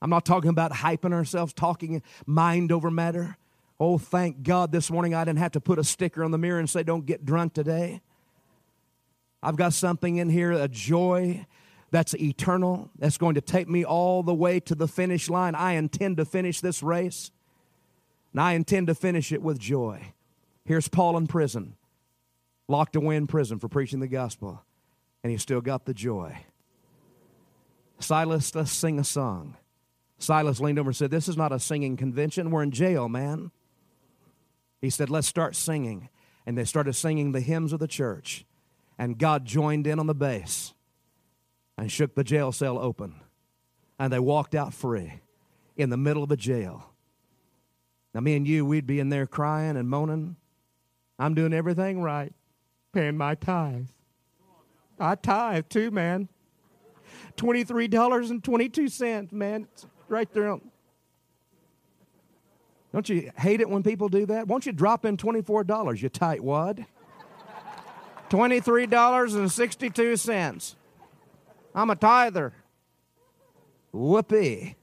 I'm 0.00 0.10
not 0.10 0.24
talking 0.24 0.50
about 0.50 0.72
hyping 0.72 1.12
ourselves, 1.12 1.52
talking 1.52 2.02
mind 2.26 2.72
over 2.72 2.90
matter. 2.90 3.36
Oh, 3.80 3.98
thank 3.98 4.42
God 4.42 4.72
this 4.72 4.90
morning 4.90 5.14
I 5.14 5.24
didn't 5.24 5.38
have 5.38 5.52
to 5.52 5.60
put 5.60 5.78
a 5.78 5.84
sticker 5.84 6.24
on 6.24 6.30
the 6.30 6.38
mirror 6.38 6.58
and 6.58 6.68
say, 6.68 6.82
Don't 6.82 7.06
get 7.06 7.24
drunk 7.24 7.54
today. 7.54 8.00
I've 9.42 9.56
got 9.56 9.72
something 9.72 10.16
in 10.16 10.28
here, 10.28 10.50
a 10.52 10.66
joy 10.66 11.46
that's 11.90 12.14
eternal, 12.14 12.90
that's 12.98 13.16
going 13.16 13.34
to 13.34 13.40
take 13.40 13.68
me 13.68 13.84
all 13.84 14.22
the 14.22 14.34
way 14.34 14.60
to 14.60 14.74
the 14.74 14.88
finish 14.88 15.30
line. 15.30 15.54
I 15.54 15.72
intend 15.72 16.18
to 16.18 16.24
finish 16.24 16.60
this 16.60 16.82
race, 16.82 17.30
and 18.32 18.40
I 18.40 18.52
intend 18.52 18.88
to 18.88 18.94
finish 18.94 19.32
it 19.32 19.42
with 19.42 19.58
joy. 19.58 20.12
Here's 20.64 20.88
Paul 20.88 21.16
in 21.16 21.26
prison, 21.26 21.76
locked 22.68 22.94
away 22.94 23.16
in 23.16 23.26
prison 23.26 23.58
for 23.58 23.68
preaching 23.68 24.00
the 24.00 24.08
gospel, 24.08 24.62
and 25.22 25.30
he 25.30 25.38
still 25.38 25.62
got 25.62 25.86
the 25.86 25.94
joy. 25.94 26.44
Silas, 28.00 28.54
let's 28.54 28.70
sing 28.70 28.98
a 28.98 29.04
song. 29.04 29.56
Silas 30.18 30.60
leaned 30.60 30.78
over 30.78 30.90
and 30.90 30.96
said, 30.96 31.10
This 31.10 31.28
is 31.28 31.36
not 31.36 31.52
a 31.52 31.58
singing 31.58 31.96
convention. 31.96 32.50
We're 32.50 32.62
in 32.62 32.70
jail, 32.70 33.08
man. 33.08 33.50
He 34.80 34.90
said, 34.90 35.10
Let's 35.10 35.26
start 35.26 35.56
singing. 35.56 36.08
And 36.46 36.56
they 36.56 36.64
started 36.64 36.94
singing 36.94 37.32
the 37.32 37.40
hymns 37.40 37.72
of 37.72 37.78
the 37.78 37.88
church. 37.88 38.44
And 38.98 39.18
God 39.18 39.44
joined 39.44 39.86
in 39.86 39.98
on 39.98 40.06
the 40.06 40.14
bass 40.14 40.74
and 41.78 41.90
shook 41.90 42.14
the 42.14 42.24
jail 42.24 42.52
cell 42.52 42.78
open. 42.78 43.14
And 43.98 44.12
they 44.12 44.18
walked 44.18 44.54
out 44.54 44.74
free 44.74 45.20
in 45.76 45.88
the 45.90 45.96
middle 45.96 46.24
of 46.24 46.28
the 46.28 46.36
jail. 46.36 46.90
Now, 48.12 48.20
me 48.20 48.36
and 48.36 48.46
you, 48.46 48.66
we'd 48.66 48.86
be 48.86 49.00
in 49.00 49.08
there 49.08 49.26
crying 49.26 49.76
and 49.76 49.88
moaning. 49.88 50.36
I'm 51.18 51.34
doing 51.34 51.52
everything 51.52 52.00
right, 52.02 52.32
paying 52.92 53.16
my 53.16 53.34
tithe. 53.36 53.86
I 54.98 55.14
tithe 55.14 55.68
too, 55.68 55.90
man. 55.90 56.28
$23.22, 57.36 59.32
man. 59.32 59.68
It's 59.72 59.86
right 60.08 60.32
there. 60.32 60.50
On. 60.50 60.60
Don't 62.92 63.08
you 63.08 63.30
hate 63.38 63.60
it 63.60 63.70
when 63.70 63.84
people 63.84 64.08
do 64.08 64.26
that? 64.26 64.48
Won't 64.48 64.66
you 64.66 64.72
drop 64.72 65.04
in 65.04 65.16
$24, 65.16 66.02
you 66.02 66.08
tight 66.08 66.42
wad? 66.42 66.84
$23.62. 68.30 70.74
I'm 71.78 71.90
a 71.90 71.96
tither. 71.96 72.52
Whoopee. 73.92 74.74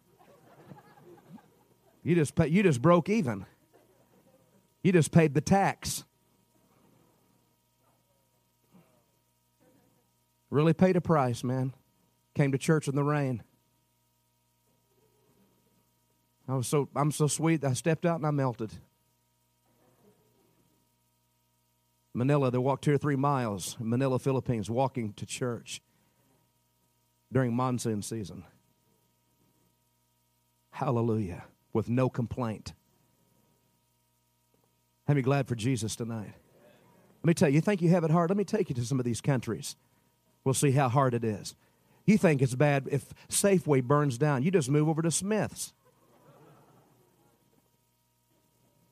You 2.04 2.16
just, 2.16 2.36
pay, 2.36 2.48
you 2.48 2.64
just 2.64 2.82
broke 2.82 3.10
even. 3.10 3.46
You 4.82 4.94
just 4.94 5.12
paid 5.12 5.34
the 5.34 5.42
tax. 5.42 6.06
Really 10.50 10.72
paid 10.72 10.96
a 10.96 11.02
price, 11.02 11.44
man. 11.44 11.74
Came 12.34 12.54
to 12.54 12.58
church 12.58 12.88
in 12.88 12.96
the 12.96 13.04
rain. 13.04 13.44
I 16.48 16.56
was 16.56 16.68
so 16.68 16.88
I'm 16.96 17.12
so 17.12 17.28
sweet. 17.28 17.66
I 17.66 17.74
stepped 17.74 18.06
out 18.06 18.18
and 18.18 18.26
I 18.26 18.32
melted. 18.32 18.72
Manila, 22.14 22.52
they 22.52 22.58
walked 22.58 22.86
two 22.86 22.94
or 22.94 22.98
three 22.98 23.18
miles 23.18 23.76
Manila, 23.80 24.18
Philippines, 24.18 24.70
walking 24.70 25.12
to 25.14 25.26
church 25.26 25.82
during 27.36 27.54
monsoon 27.54 28.02
season. 28.02 28.46
Hallelujah. 30.72 31.44
With 31.74 31.90
no 31.90 32.08
complaint. 32.08 32.72
I'm 35.06 35.22
glad 35.22 35.46
for 35.46 35.54
Jesus 35.54 35.98
tonight. 35.98 36.32
Let 37.24 37.28
me 37.28 37.34
tell 37.34 37.50
you, 37.50 37.56
you 37.56 37.62
think 37.62 37.82
you 37.82 37.90
have 37.90 38.06
it 38.06 38.12
hard? 38.12 38.30
Let 38.30 38.38
me 38.38 38.46
take 38.46 38.70
you 38.70 38.76
to 38.76 38.86
some 38.86 39.00
of 39.00 39.06
these 39.06 39.20
countries. 39.20 39.76
We'll 40.46 40.54
see 40.54 40.72
how 40.72 40.88
hard 40.88 41.14
it 41.14 41.26
is. 41.26 41.56
You 42.06 42.18
think 42.18 42.42
it's 42.42 42.56
bad 42.56 42.88
if 42.90 43.14
Safeway 43.28 43.84
burns 43.84 44.18
down. 44.18 44.42
You 44.42 44.50
just 44.50 44.70
move 44.70 44.88
over 44.88 45.02
to 45.02 45.12
Smith's. 45.12 45.74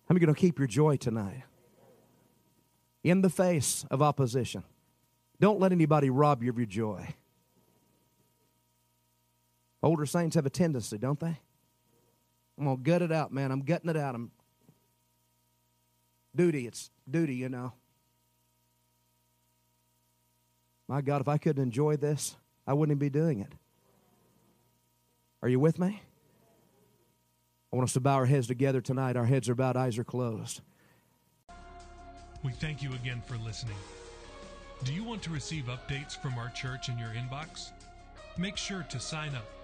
How 0.09 0.15
you 0.15 0.19
going 0.19 0.35
to 0.35 0.39
keep 0.39 0.59
your 0.59 0.67
joy 0.67 0.97
tonight? 0.97 1.43
In 3.05 3.21
the 3.21 3.29
face 3.29 3.85
of 3.89 4.01
opposition. 4.01 4.65
Don't 5.39 5.61
let 5.61 5.71
anybody 5.71 6.09
rob 6.09 6.43
you 6.43 6.49
of 6.49 6.57
your 6.57 6.67
joy. 6.67 7.15
Older 9.83 10.05
saints 10.05 10.35
have 10.35 10.45
a 10.45 10.49
tendency, 10.49 10.97
don't 10.97 11.19
they? 11.19 11.37
I'm 12.57 12.65
going 12.65 12.77
to 12.77 12.83
gut 12.83 13.01
it 13.01 13.11
out, 13.11 13.33
man. 13.33 13.51
I'm 13.51 13.63
gutting 13.63 13.89
it 13.89 13.97
out. 13.97 14.15
I'm 14.15 14.31
duty. 16.33 16.65
It's 16.65 16.89
duty, 17.09 17.35
you 17.35 17.49
know. 17.49 17.73
My 20.87 21.01
God, 21.01 21.19
if 21.19 21.27
I 21.27 21.37
couldn't 21.37 21.61
enjoy 21.61 21.97
this, 21.97 22.37
I 22.65 22.73
wouldn't 22.73 22.99
be 22.99 23.09
doing 23.09 23.41
it. 23.41 23.51
Are 25.41 25.49
you 25.49 25.59
with 25.59 25.77
me? 25.79 26.01
I 27.71 27.75
want 27.75 27.89
us 27.89 27.93
to 27.93 27.99
bow 27.99 28.15
our 28.15 28.25
heads 28.25 28.47
together 28.47 28.79
tonight. 28.79 29.17
Our 29.17 29.25
heads 29.25 29.49
are 29.49 29.55
bowed, 29.55 29.75
eyes 29.75 29.97
are 29.97 30.03
closed. 30.03 30.61
We 32.43 32.51
thank 32.51 32.81
you 32.81 32.93
again 32.93 33.21
for 33.25 33.35
listening. 33.37 33.75
Do 34.83 34.93
you 34.93 35.03
want 35.03 35.21
to 35.23 35.29
receive 35.29 35.65
updates 35.65 36.15
from 36.15 36.35
our 36.35 36.49
church 36.49 36.87
in 36.87 36.97
your 36.97 37.09
inbox? 37.09 37.71
Make 38.37 38.57
sure 38.57 38.85
to 38.89 38.99
sign 38.99 39.33
up 39.35 39.62